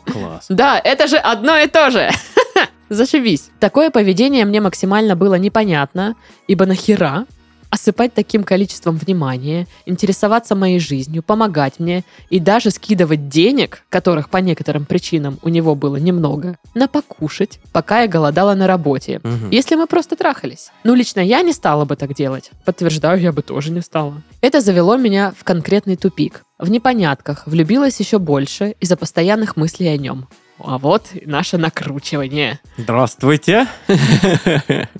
Класс. 0.04 0.46
Да, 0.48 0.80
это 0.82 1.06
же 1.06 1.16
одно 1.16 1.56
и 1.58 1.66
то 1.66 1.90
же. 1.90 2.10
Зашибись. 2.88 3.50
Такое 3.60 3.90
поведение 3.90 4.44
мне 4.44 4.60
максимально 4.60 5.14
было 5.14 5.36
непонятно, 5.36 6.16
ибо 6.48 6.66
нахера? 6.66 7.26
Осыпать 7.70 8.14
таким 8.14 8.44
количеством 8.44 8.96
внимания, 8.96 9.66
интересоваться 9.86 10.54
моей 10.54 10.80
жизнью, 10.80 11.22
помогать 11.22 11.78
мне 11.78 12.04
и 12.28 12.40
даже 12.40 12.70
скидывать 12.70 13.28
денег, 13.28 13.84
которых 13.88 14.28
по 14.28 14.38
некоторым 14.38 14.84
причинам 14.84 15.38
у 15.42 15.48
него 15.48 15.74
было 15.74 15.96
немного, 15.96 16.58
на 16.74 16.88
покушать, 16.88 17.60
пока 17.72 18.02
я 18.02 18.08
голодала 18.08 18.54
на 18.54 18.66
работе. 18.66 19.20
Мгм. 19.22 19.50
Если 19.50 19.76
мы 19.76 19.86
просто 19.86 20.16
трахались. 20.16 20.70
Ну, 20.84 20.94
лично 20.94 21.20
я 21.20 21.42
не 21.42 21.52
стала 21.52 21.84
бы 21.84 21.96
так 21.96 22.14
делать. 22.14 22.50
Подтверждаю, 22.64 23.20
я 23.20 23.32
бы 23.32 23.42
тоже 23.42 23.70
не 23.70 23.80
стала. 23.80 24.22
Это 24.40 24.60
завело 24.60 24.96
меня 24.96 25.32
в 25.36 25.44
конкретный 25.44 25.96
тупик. 25.96 26.42
В 26.58 26.70
непонятках 26.70 27.46
влюбилась 27.46 28.00
еще 28.00 28.18
больше 28.18 28.74
из-за 28.80 28.96
постоянных 28.96 29.56
мыслей 29.56 29.88
о 29.88 29.96
нем. 29.96 30.28
А 30.58 30.76
вот 30.76 31.08
и 31.14 31.26
наше 31.26 31.56
накручивание. 31.56 32.60
Здравствуйте. 32.76 33.66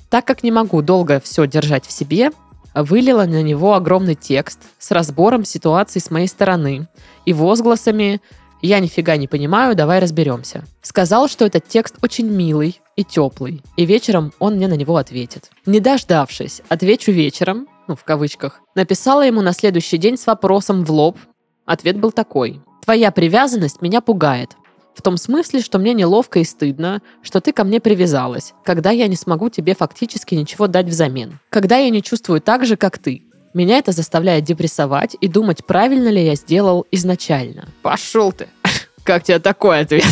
Так 0.09 0.25
как 0.25 0.43
не 0.43 0.51
могу 0.51 0.81
долго 0.83 1.21
все 1.21 1.47
держать 1.47 1.85
в 1.85 1.93
себе, 1.93 2.31
вылила 2.75 3.25
на 3.25 3.43
него 3.43 3.75
огромный 3.75 4.15
текст 4.15 4.61
с 4.79 4.91
разбором 4.91 5.45
ситуации 5.45 5.99
с 5.99 6.11
моей 6.11 6.29
стороны 6.29 6.89
и 7.25 7.33
возгласами 7.33 8.21
«Я 8.63 8.79
нифига 8.81 9.17
не 9.17 9.27
понимаю, 9.27 9.75
давай 9.75 10.01
разберемся». 10.01 10.65
Сказал, 10.83 11.29
что 11.29 11.47
этот 11.47 11.67
текст 11.67 11.97
очень 12.03 12.29
милый 12.29 12.81
и 12.97 13.05
теплый, 13.05 13.63
и 13.77 13.87
вечером 13.87 14.33
он 14.39 14.57
мне 14.57 14.69
на 14.69 14.75
него 14.75 14.97
ответит. 14.97 15.51
Не 15.67 15.81
дождавшись 15.81 16.63
«отвечу 16.69 17.13
вечером», 17.13 17.67
ну, 17.89 17.97
в 17.97 18.05
кавычках, 18.05 18.61
написала 18.75 19.23
ему 19.23 19.41
на 19.41 19.53
следующий 19.53 19.99
день 19.99 20.17
с 20.17 20.27
вопросом 20.27 20.85
в 20.85 20.91
лоб. 20.91 21.19
Ответ 21.65 21.99
был 21.99 22.13
такой. 22.13 22.61
«Твоя 22.85 23.11
привязанность 23.11 23.83
меня 23.83 24.01
пугает. 24.01 24.51
В 24.95 25.03
том 25.03 25.17
смысле, 25.17 25.61
что 25.61 25.79
мне 25.79 25.95
неловко 25.95 26.41
и 26.41 26.45
стыдно, 26.45 27.01
что 27.23 27.41
ты 27.41 27.53
ко 27.53 27.65
мне 27.65 27.81
привязалась, 27.81 28.55
когда 28.65 28.91
я 28.91 29.07
не 29.09 29.17
смогу 29.17 29.49
тебе 29.49 29.75
фактически 29.75 30.35
ничего 30.35 30.67
дать 30.67 30.87
взамен. 30.87 31.39
Когда 31.51 31.79
я 31.79 31.91
не 31.91 32.03
чувствую 32.03 32.41
так 32.41 32.67
же, 32.67 32.77
как 32.77 32.99
ты. 32.99 33.23
Меня 33.53 33.79
это 33.79 33.93
заставляет 33.93 34.45
депрессовать 34.45 35.17
и 35.21 35.27
думать, 35.27 35.65
правильно 35.65 36.09
ли 36.09 36.25
я 36.25 36.35
сделал 36.37 36.87
изначально. 36.93 37.69
Пошел 37.83 38.33
ты. 38.33 38.49
Как 39.03 39.25
тебе 39.25 39.41
такой 39.41 39.81
ответ? 39.81 40.05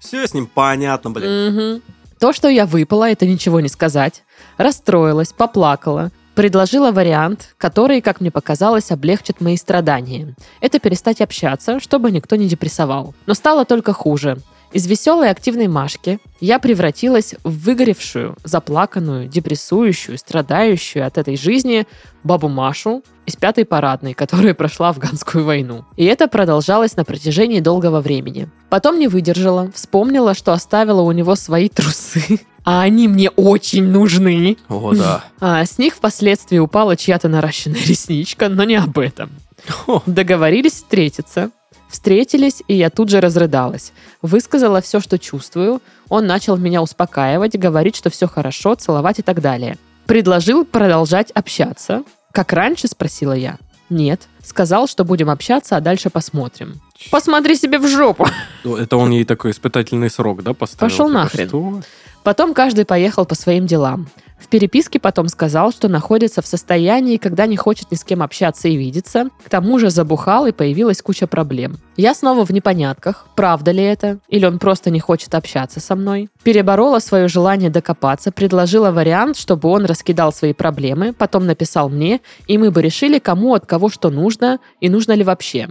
Все 0.00 0.26
с 0.26 0.34
ним 0.34 0.48
понятно, 0.48 1.10
блин. 1.10 1.82
То, 2.18 2.32
что 2.32 2.48
я 2.48 2.66
выпала, 2.66 3.08
это 3.08 3.26
ничего 3.26 3.60
не 3.60 3.68
сказать. 3.68 4.24
Расстроилась, 4.56 5.32
поплакала. 5.32 6.10
Предложила 6.40 6.90
вариант, 6.90 7.54
который, 7.58 8.00
как 8.00 8.22
мне 8.22 8.30
показалось, 8.30 8.90
облегчит 8.90 9.42
мои 9.42 9.58
страдания. 9.58 10.34
Это 10.62 10.78
перестать 10.78 11.20
общаться, 11.20 11.80
чтобы 11.80 12.10
никто 12.10 12.34
не 12.34 12.48
депрессовал. 12.48 13.14
Но 13.26 13.34
стало 13.34 13.66
только 13.66 13.92
хуже. 13.92 14.38
Из 14.72 14.86
веселой 14.86 15.28
активной 15.28 15.68
Машки 15.68 16.18
я 16.40 16.58
превратилась 16.58 17.34
в 17.44 17.64
выгоревшую, 17.64 18.36
заплаканную, 18.42 19.28
депрессующую, 19.28 20.16
страдающую 20.16 21.06
от 21.06 21.18
этой 21.18 21.36
жизни 21.36 21.86
бабу 22.22 22.48
Машу 22.48 23.02
из 23.26 23.36
пятой 23.36 23.66
парадной, 23.66 24.14
которая 24.14 24.54
прошла 24.54 24.88
афганскую 24.88 25.44
войну. 25.44 25.84
И 25.96 26.06
это 26.06 26.26
продолжалось 26.26 26.96
на 26.96 27.04
протяжении 27.04 27.60
долгого 27.60 28.00
времени. 28.00 28.48
Потом 28.70 28.98
не 28.98 29.08
выдержала, 29.08 29.70
вспомнила, 29.74 30.32
что 30.32 30.52
оставила 30.52 31.02
у 31.02 31.12
него 31.12 31.34
свои 31.34 31.68
трусы, 31.68 32.40
а 32.64 32.82
они 32.82 33.08
мне 33.08 33.30
очень 33.30 33.84
нужны. 33.88 34.56
О, 34.68 34.94
да. 34.94 35.24
А 35.40 35.64
с 35.64 35.78
них 35.78 35.94
впоследствии 35.94 36.58
упала 36.58 36.96
чья-то 36.96 37.28
наращенная 37.28 37.80
ресничка, 37.86 38.48
но 38.48 38.64
не 38.64 38.76
об 38.76 38.98
этом. 38.98 39.30
Хо. 39.68 40.02
Договорились 40.06 40.74
встретиться. 40.74 41.50
Встретились, 41.88 42.62
и 42.68 42.74
я 42.74 42.88
тут 42.88 43.10
же 43.10 43.20
разрыдалась. 43.20 43.92
Высказала 44.22 44.80
все, 44.80 45.00
что 45.00 45.18
чувствую. 45.18 45.82
Он 46.08 46.24
начал 46.24 46.56
меня 46.56 46.82
успокаивать, 46.82 47.58
говорить, 47.58 47.96
что 47.96 48.10
все 48.10 48.28
хорошо, 48.28 48.76
целовать 48.76 49.18
и 49.18 49.22
так 49.22 49.40
далее. 49.40 49.76
Предложил 50.06 50.64
продолжать 50.64 51.32
общаться. 51.32 52.04
Как 52.32 52.52
раньше, 52.52 52.86
спросила 52.86 53.32
я. 53.32 53.58
Нет. 53.88 54.22
Сказал, 54.44 54.86
что 54.86 55.04
будем 55.04 55.30
общаться, 55.30 55.76
а 55.76 55.80
дальше 55.80 56.10
посмотрим. 56.10 56.80
Посмотри 57.10 57.56
себе 57.56 57.78
в 57.78 57.86
жопу. 57.88 58.26
Ну, 58.64 58.76
Это 58.76 58.96
он 58.96 59.10
ей 59.10 59.24
такой 59.24 59.52
испытательный 59.52 60.10
срок, 60.10 60.42
да, 60.42 60.52
поставил? 60.54 60.90
Пошел 60.90 61.06
Типа, 61.08 61.18
нахрен. 61.18 61.48
что? 61.48 61.80
Потом 62.22 62.52
каждый 62.52 62.84
поехал 62.84 63.24
по 63.24 63.34
своим 63.34 63.66
делам. 63.66 64.08
В 64.38 64.48
переписке 64.48 64.98
потом 64.98 65.28
сказал, 65.28 65.70
что 65.70 65.88
находится 65.88 66.40
в 66.42 66.46
состоянии, 66.46 67.18
когда 67.18 67.46
не 67.46 67.56
хочет 67.56 67.90
ни 67.90 67.96
с 67.96 68.04
кем 68.04 68.22
общаться 68.22 68.68
и 68.68 68.76
видеться. 68.76 69.28
К 69.44 69.50
тому 69.50 69.78
же 69.78 69.90
забухал 69.90 70.46
и 70.46 70.52
появилась 70.52 71.02
куча 71.02 71.26
проблем. 71.26 71.78
Я 71.96 72.14
снова 72.14 72.44
в 72.46 72.50
непонятках, 72.50 73.26
правда 73.36 73.70
ли 73.70 73.82
это, 73.82 74.18
или 74.28 74.46
он 74.46 74.58
просто 74.58 74.90
не 74.90 75.00
хочет 75.00 75.34
общаться 75.34 75.80
со 75.80 75.94
мной. 75.94 76.30
Переборола 76.42 77.00
свое 77.00 77.28
желание 77.28 77.70
докопаться, 77.70 78.32
предложила 78.32 78.90
вариант, 78.90 79.36
чтобы 79.36 79.68
он 79.68 79.84
раскидал 79.84 80.32
свои 80.32 80.52
проблемы, 80.54 81.12
потом 81.12 81.46
написал 81.46 81.88
мне, 81.90 82.20
и 82.46 82.56
мы 82.56 82.70
бы 82.70 82.80
решили, 82.82 83.18
кому 83.18 83.54
от 83.54 83.66
кого 83.66 83.88
что 83.90 84.10
нужно 84.10 84.58
и 84.80 84.88
нужно 84.88 85.12
ли 85.12 85.22
вообще. 85.24 85.68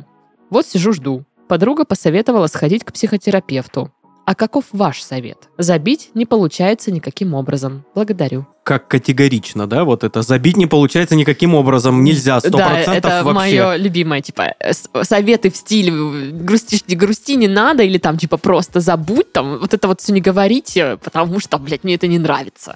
Вот 0.49 0.65
сижу, 0.65 0.93
жду. 0.93 1.25
Подруга 1.47 1.85
посоветовала 1.85 2.47
сходить 2.47 2.83
к 2.83 2.93
психотерапевту. 2.93 3.91
А 4.25 4.35
каков 4.35 4.65
ваш 4.71 5.01
совет? 5.01 5.49
Забить 5.57 6.12
не 6.13 6.27
получается 6.27 6.91
никаким 6.91 7.33
образом. 7.33 7.83
Благодарю. 7.95 8.45
Как 8.62 8.88
категорично, 8.88 9.65
да, 9.65 9.83
вот 9.83 10.03
это 10.03 10.21
забить 10.21 10.55
не 10.55 10.67
получается 10.67 11.15
никаким 11.15 11.55
образом, 11.55 12.03
нельзя, 12.03 12.39
сто 12.39 12.55
Да, 12.55 12.69
процентов 12.69 13.12
это 13.12 13.23
вообще. 13.23 13.33
мое 13.33 13.75
любимое, 13.77 14.21
типа, 14.21 14.53
э, 14.59 14.73
советы 15.01 15.49
в 15.49 15.55
стиле 15.55 15.91
э, 15.91 16.29
грустишь, 16.31 16.83
не 16.88 16.95
грусти, 16.95 17.35
не 17.38 17.47
надо, 17.47 17.81
или 17.81 17.97
там, 17.97 18.19
типа, 18.19 18.38
просто 18.38 18.79
забудь, 18.81 19.31
там, 19.33 19.57
вот 19.57 19.73
это 19.73 19.88
вот 19.88 19.99
все 19.99 20.13
не 20.13 20.21
говорите, 20.21 20.99
потому 21.03 21.39
что, 21.39 21.57
блядь, 21.57 21.83
мне 21.83 21.95
это 21.95 22.05
не 22.05 22.19
нравится. 22.19 22.75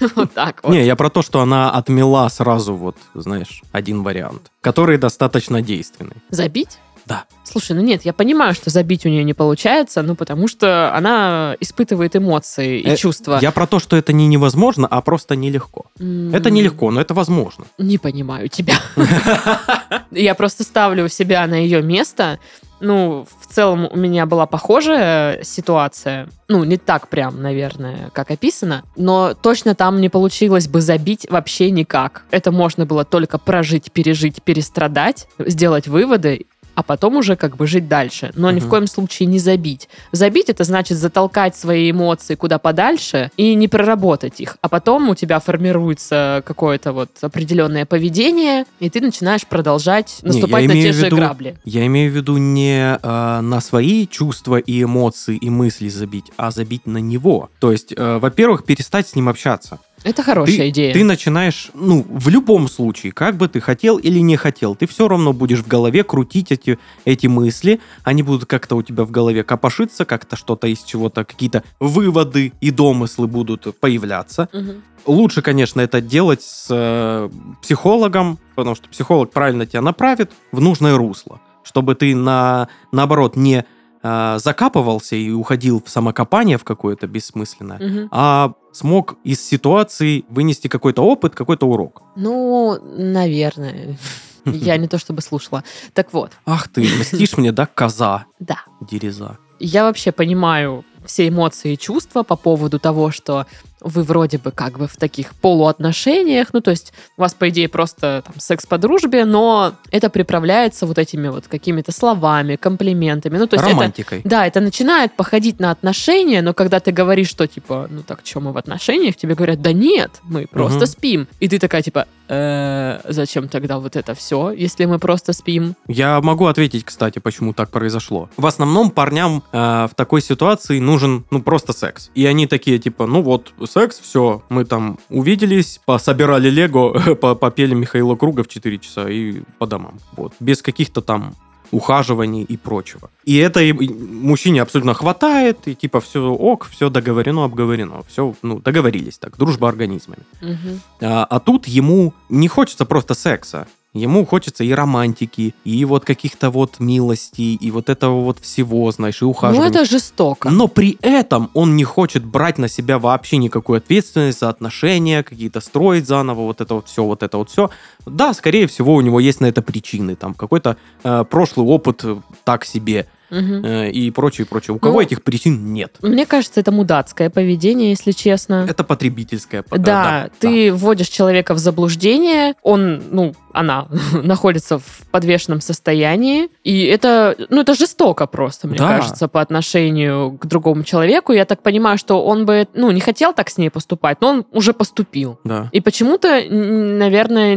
Вот 0.16 0.32
так 0.32 0.60
вот. 0.64 0.72
Не, 0.72 0.84
я 0.84 0.96
про 0.96 1.10
то, 1.10 1.22
что 1.22 1.40
она 1.40 1.70
отмела 1.70 2.28
сразу 2.30 2.74
вот, 2.74 2.96
знаешь, 3.14 3.62
один 3.70 4.02
вариант, 4.02 4.50
который 4.62 4.96
достаточно 4.96 5.62
действенный. 5.62 6.16
Забить? 6.30 6.78
Да. 7.10 7.24
Слушай, 7.42 7.72
ну 7.72 7.82
нет, 7.82 8.04
я 8.04 8.12
понимаю, 8.12 8.54
что 8.54 8.70
забить 8.70 9.04
у 9.04 9.08
нее 9.08 9.24
не 9.24 9.34
получается, 9.34 10.02
ну 10.02 10.14
потому 10.14 10.46
что 10.46 10.94
она 10.94 11.56
испытывает 11.58 12.14
эмоции 12.14 12.78
и 12.78 12.88
Э, 12.88 12.96
чувства. 12.96 13.40
Я 13.42 13.50
про 13.50 13.66
то, 13.66 13.80
что 13.80 13.96
это 13.96 14.12
не 14.12 14.28
невозможно, 14.28 14.86
а 14.88 15.00
просто 15.00 15.34
нелегко. 15.34 15.86
М, 15.98 16.32
Это 16.32 16.50
нелегко, 16.50 16.92
но 16.92 17.00
это 17.00 17.12
возможно. 17.14 17.64
Не 17.78 17.98
понимаю 17.98 18.48
тебя. 18.48 18.74
Я 20.12 20.34
просто 20.36 20.62
ставлю 20.62 21.08
себя 21.08 21.44
на 21.48 21.54
ее 21.54 21.82
место. 21.82 22.38
Ну, 22.82 23.26
в 23.40 23.52
целом 23.52 23.88
у 23.90 23.96
меня 23.96 24.24
была 24.24 24.46
похожая 24.46 25.42
ситуация. 25.42 26.28
Ну, 26.48 26.64
не 26.64 26.76
так 26.78 27.08
прям, 27.08 27.42
наверное, 27.42 28.10
как 28.14 28.30
описано. 28.30 28.84
Но 28.96 29.34
точно 29.34 29.74
там 29.74 30.00
не 30.00 30.08
получилось 30.08 30.68
бы 30.68 30.80
забить 30.80 31.26
вообще 31.28 31.70
никак. 31.72 32.22
Это 32.30 32.52
можно 32.52 32.86
было 32.86 33.04
только 33.04 33.36
прожить, 33.38 33.90
пережить, 33.92 34.42
перестрадать, 34.42 35.26
сделать 35.38 35.88
выводы 35.88 36.46
а 36.80 36.82
потом 36.82 37.16
уже 37.16 37.36
как 37.36 37.58
бы 37.58 37.66
жить 37.66 37.88
дальше. 37.88 38.32
Но 38.36 38.50
ни 38.50 38.58
в 38.58 38.66
коем 38.66 38.86
случае 38.86 39.26
не 39.26 39.38
забить. 39.38 39.86
Забить 40.12 40.48
это 40.48 40.64
значит 40.64 40.96
затолкать 40.96 41.54
свои 41.54 41.90
эмоции 41.90 42.36
куда 42.36 42.58
подальше 42.58 43.30
и 43.36 43.54
не 43.54 43.68
проработать 43.68 44.40
их. 44.40 44.56
А 44.62 44.70
потом 44.70 45.10
у 45.10 45.14
тебя 45.14 45.40
формируется 45.40 46.42
какое-то 46.46 46.94
вот 46.94 47.10
определенное 47.20 47.84
поведение, 47.84 48.64
и 48.78 48.88
ты 48.88 49.02
начинаешь 49.02 49.46
продолжать 49.46 50.20
Не, 50.22 50.28
наступать 50.28 50.62
я 50.62 50.68
на 50.68 50.74
те 50.74 50.92
же 50.92 51.04
виду- 51.04 51.16
грабли. 51.16 51.58
Я 51.66 51.84
имею 51.84 52.10
в 52.10 52.14
виду 52.16 52.38
не 52.38 52.98
э, 53.02 53.40
на 53.42 53.60
свои 53.60 54.06
чувства 54.06 54.56
и 54.56 54.82
эмоции 54.82 55.36
и 55.36 55.50
мысли 55.50 55.90
забить, 55.90 56.32
а 56.38 56.50
забить 56.50 56.86
на 56.86 56.96
него. 56.98 57.50
То 57.58 57.72
есть, 57.72 57.92
э, 57.94 58.18
во-первых, 58.18 58.64
перестать 58.64 59.06
с 59.06 59.14
ним 59.14 59.28
общаться. 59.28 59.80
Это 60.02 60.22
хорошая 60.22 60.56
ты, 60.56 60.68
идея. 60.70 60.92
Ты 60.94 61.04
начинаешь, 61.04 61.70
ну, 61.74 62.06
в 62.08 62.28
любом 62.28 62.68
случае, 62.68 63.12
как 63.12 63.36
бы 63.36 63.48
ты 63.48 63.60
хотел 63.60 63.98
или 63.98 64.18
не 64.20 64.36
хотел, 64.36 64.74
ты 64.74 64.86
все 64.86 65.08
равно 65.08 65.32
будешь 65.32 65.58
в 65.58 65.68
голове 65.68 66.04
крутить 66.04 66.52
эти, 66.52 66.78
эти 67.04 67.26
мысли, 67.26 67.80
они 68.02 68.22
будут 68.22 68.46
как-то 68.46 68.76
у 68.76 68.82
тебя 68.82 69.04
в 69.04 69.10
голове 69.10 69.44
копошиться, 69.44 70.04
как-то 70.04 70.36
что-то 70.36 70.66
из 70.68 70.82
чего-то, 70.82 71.24
какие-то 71.24 71.64
выводы 71.80 72.52
и 72.60 72.70
домыслы 72.70 73.26
будут 73.26 73.78
появляться. 73.78 74.48
Мгм. 74.52 74.82
Лучше, 75.06 75.42
конечно, 75.42 75.80
это 75.80 76.00
делать 76.00 76.42
с 76.42 76.66
э, 76.70 77.30
психологом, 77.62 78.38
потому 78.54 78.76
что 78.76 78.88
психолог 78.88 79.30
правильно 79.30 79.66
тебя 79.66 79.82
направит 79.82 80.32
в 80.52 80.60
нужное 80.60 80.96
русло, 80.96 81.40
чтобы 81.62 81.94
ты 81.94 82.14
на, 82.14 82.68
наоборот 82.92 83.36
не 83.36 83.64
э, 84.02 84.38
закапывался 84.38 85.16
и 85.16 85.30
уходил 85.30 85.82
в 85.84 85.88
самокопание 85.90 86.56
в 86.58 86.64
какое-то 86.64 87.06
бессмысленное, 87.06 87.78
Мгм. 87.78 88.08
а 88.10 88.52
смог 88.72 89.16
из 89.24 89.40
ситуации 89.46 90.24
вынести 90.28 90.68
какой-то 90.68 91.02
опыт, 91.02 91.34
какой-то 91.34 91.66
урок. 91.66 92.02
Ну, 92.16 92.78
наверное. 92.82 93.98
Я 94.44 94.76
не 94.78 94.88
то 94.88 94.98
чтобы 94.98 95.20
слушала. 95.22 95.64
Так 95.92 96.12
вот, 96.12 96.32
Ах 96.46 96.68
ты, 96.68 96.82
мстишь 96.82 97.36
мне, 97.36 97.52
да, 97.52 97.66
коза, 97.66 98.24
да. 98.38 98.58
дереза. 98.80 99.38
Я 99.58 99.84
вообще 99.84 100.12
понимаю 100.12 100.84
все 101.04 101.28
эмоции 101.28 101.74
и 101.74 101.78
чувства 101.78 102.22
по 102.22 102.36
поводу 102.36 102.78
того, 102.78 103.10
что 103.10 103.46
вы 103.80 104.02
вроде 104.02 104.38
бы 104.38 104.50
как 104.50 104.78
бы 104.78 104.86
в 104.86 104.96
таких 104.96 105.34
полуотношениях, 105.34 106.48
ну, 106.52 106.60
то 106.60 106.70
есть 106.70 106.92
у 107.16 107.22
вас, 107.22 107.34
по 107.34 107.48
идее, 107.48 107.68
просто 107.68 108.22
там, 108.26 108.34
секс 108.38 108.66
по 108.66 108.78
дружбе, 108.78 109.24
но 109.24 109.74
это 109.90 110.10
приправляется 110.10 110.86
вот 110.86 110.98
этими 110.98 111.28
вот 111.28 111.46
какими-то 111.48 111.92
словами, 111.92 112.56
комплиментами. 112.56 113.38
Ну, 113.38 113.46
то 113.46 113.56
есть 113.56 113.64
это, 113.66 113.74
Романтикой. 113.74 114.20
да, 114.24 114.46
это 114.46 114.60
начинает 114.60 115.12
походить 115.14 115.60
на 115.60 115.70
отношения, 115.70 116.42
но 116.42 116.54
когда 116.54 116.80
ты 116.80 116.92
говоришь, 116.92 117.28
что 117.28 117.46
типа, 117.46 117.86
ну 117.90 118.02
так, 118.02 118.20
что 118.24 118.40
мы 118.40 118.52
в 118.52 118.58
отношениях, 118.58 119.16
тебе 119.16 119.34
говорят, 119.34 119.62
да 119.62 119.72
нет, 119.72 120.10
мы 120.22 120.46
просто 120.46 120.80
Мгм. 120.80 120.86
спим. 120.86 121.28
И 121.40 121.48
ты 121.48 121.58
такая 121.58 121.82
типа, 121.82 122.06
«Э, 122.28 123.00
зачем 123.08 123.48
тогда 123.48 123.78
вот 123.78 123.96
это 123.96 124.14
все, 124.14 124.52
если 124.52 124.84
мы 124.84 124.98
просто 124.98 125.32
спим? 125.32 125.74
Я 125.88 126.20
могу 126.20 126.46
ответить, 126.46 126.84
кстати, 126.84 127.18
почему 127.18 127.52
так 127.52 127.70
произошло. 127.70 128.28
В 128.36 128.46
основном 128.46 128.90
парням 128.90 129.42
э, 129.52 129.88
в 129.90 129.94
такой 129.96 130.22
ситуации 130.22 130.78
нужен, 130.78 131.24
ну, 131.30 131.42
просто 131.42 131.72
секс. 131.72 132.10
И 132.14 132.24
они 132.26 132.46
такие, 132.46 132.78
типа, 132.78 133.06
ну 133.06 133.22
вот, 133.22 133.52
секс, 133.70 133.98
все, 134.00 134.42
мы 134.48 134.64
там 134.64 134.98
увиделись, 135.08 135.80
пособирали 135.86 136.50
Лего, 136.50 137.14
по- 137.20 137.34
попели 137.34 137.74
Михаила 137.74 138.16
Круга 138.16 138.42
в 138.42 138.48
4 138.48 138.78
часа 138.78 139.08
и 139.08 139.42
по 139.58 139.66
домам. 139.66 139.94
Вот. 140.16 140.32
Без 140.40 140.62
каких-то 140.62 141.00
там 141.00 141.34
ухаживаний 141.72 142.42
и 142.42 142.56
прочего. 142.56 143.10
И 143.24 143.36
это 143.36 143.60
и- 143.60 143.72
мужчине 143.72 144.62
абсолютно 144.62 144.92
хватает, 144.94 145.68
и 145.68 145.74
типа 145.76 146.00
все 146.00 146.20
ок, 146.20 146.66
все 146.70 146.90
договорено, 146.90 147.44
обговорено, 147.44 148.02
все, 148.08 148.34
ну, 148.42 148.58
договорились 148.58 149.18
так, 149.18 149.36
дружба 149.38 149.68
организмами. 149.68 150.22
Мгм. 150.42 150.80
А, 151.00 151.24
а 151.24 151.38
тут 151.38 151.68
ему 151.68 152.12
не 152.28 152.48
хочется 152.48 152.84
просто 152.84 153.14
секса. 153.14 153.66
Ему 153.92 154.24
хочется 154.24 154.62
и 154.62 154.70
романтики, 154.72 155.52
и 155.64 155.84
вот 155.84 156.04
каких-то 156.04 156.50
вот 156.50 156.78
милостей, 156.78 157.56
и 157.56 157.70
вот 157.72 157.88
этого 157.88 158.20
вот 158.20 158.38
всего, 158.38 158.88
знаешь, 158.92 159.20
и 159.20 159.24
Ну 159.24 159.30
ухаживания. 159.30 159.68
это 159.70 159.84
жестоко. 159.84 160.48
Но 160.50 160.68
при 160.68 160.96
этом 161.02 161.50
он 161.54 161.74
не 161.74 161.82
хочет 161.82 162.24
брать 162.24 162.56
на 162.58 162.68
себя 162.68 163.00
вообще 163.00 163.36
никакой 163.38 163.78
ответственности 163.78 164.40
за 164.40 164.48
отношения, 164.48 165.24
какие-то 165.24 165.60
строить 165.60 166.06
заново, 166.06 166.42
вот 166.42 166.60
это 166.60 166.74
вот 166.76 166.86
все, 166.86 167.04
вот 167.04 167.24
это 167.24 167.36
вот 167.36 167.50
все. 167.50 167.70
Да, 168.06 168.32
скорее 168.32 168.68
всего, 168.68 168.94
у 168.94 169.00
него 169.00 169.18
есть 169.18 169.40
на 169.40 169.46
это 169.46 169.60
причины, 169.60 170.14
там 170.14 170.34
какой-то 170.34 170.76
э, 171.02 171.24
прошлый 171.28 171.66
опыт 171.66 172.00
э, 172.04 172.16
так 172.44 172.64
себе 172.64 173.06
э, 173.30 173.90
и 173.90 174.10
прочее, 174.10 174.46
прочее. 174.46 174.74
У 174.74 174.78
кого 174.78 174.94
Ну, 174.94 175.00
этих 175.00 175.22
причин 175.22 175.72
нет? 175.72 175.96
Мне 176.02 176.26
кажется, 176.26 176.60
это 176.60 176.72
мудацкое 176.72 177.30
поведение, 177.30 177.90
если 177.90 178.12
честно. 178.12 178.66
Это 178.68 178.82
потребительское. 178.84 179.64
э, 179.70 179.78
Да, 179.78 180.30
ты 180.38 180.72
вводишь 180.72 181.08
человека 181.08 181.54
в 181.54 181.58
заблуждение, 181.58 182.54
он, 182.62 183.02
ну, 183.10 183.34
она 183.52 183.88
находится 184.22 184.78
в 184.78 184.84
подвешенном 185.10 185.60
состоянии, 185.60 186.48
и 186.64 186.84
это, 186.84 187.36
ну, 187.48 187.60
это 187.62 187.74
жестоко 187.74 188.26
просто, 188.26 188.68
мне 188.68 188.78
Да. 188.78 188.88
кажется, 188.98 189.28
по 189.28 189.40
отношению 189.40 190.32
к 190.38 190.46
другому 190.46 190.82
человеку. 190.84 191.32
Я 191.32 191.44
так 191.44 191.62
понимаю, 191.62 191.98
что 191.98 192.24
он 192.24 192.46
бы, 192.46 192.66
ну, 192.74 192.90
не 192.90 193.00
хотел 193.00 193.32
так 193.32 193.50
с 193.50 193.58
ней 193.58 193.70
поступать, 193.70 194.20
но 194.20 194.28
он 194.28 194.46
уже 194.52 194.72
поступил. 194.72 195.38
Да. 195.44 195.68
И 195.72 195.80
почему-то, 195.80 196.42
наверное, 196.50 197.54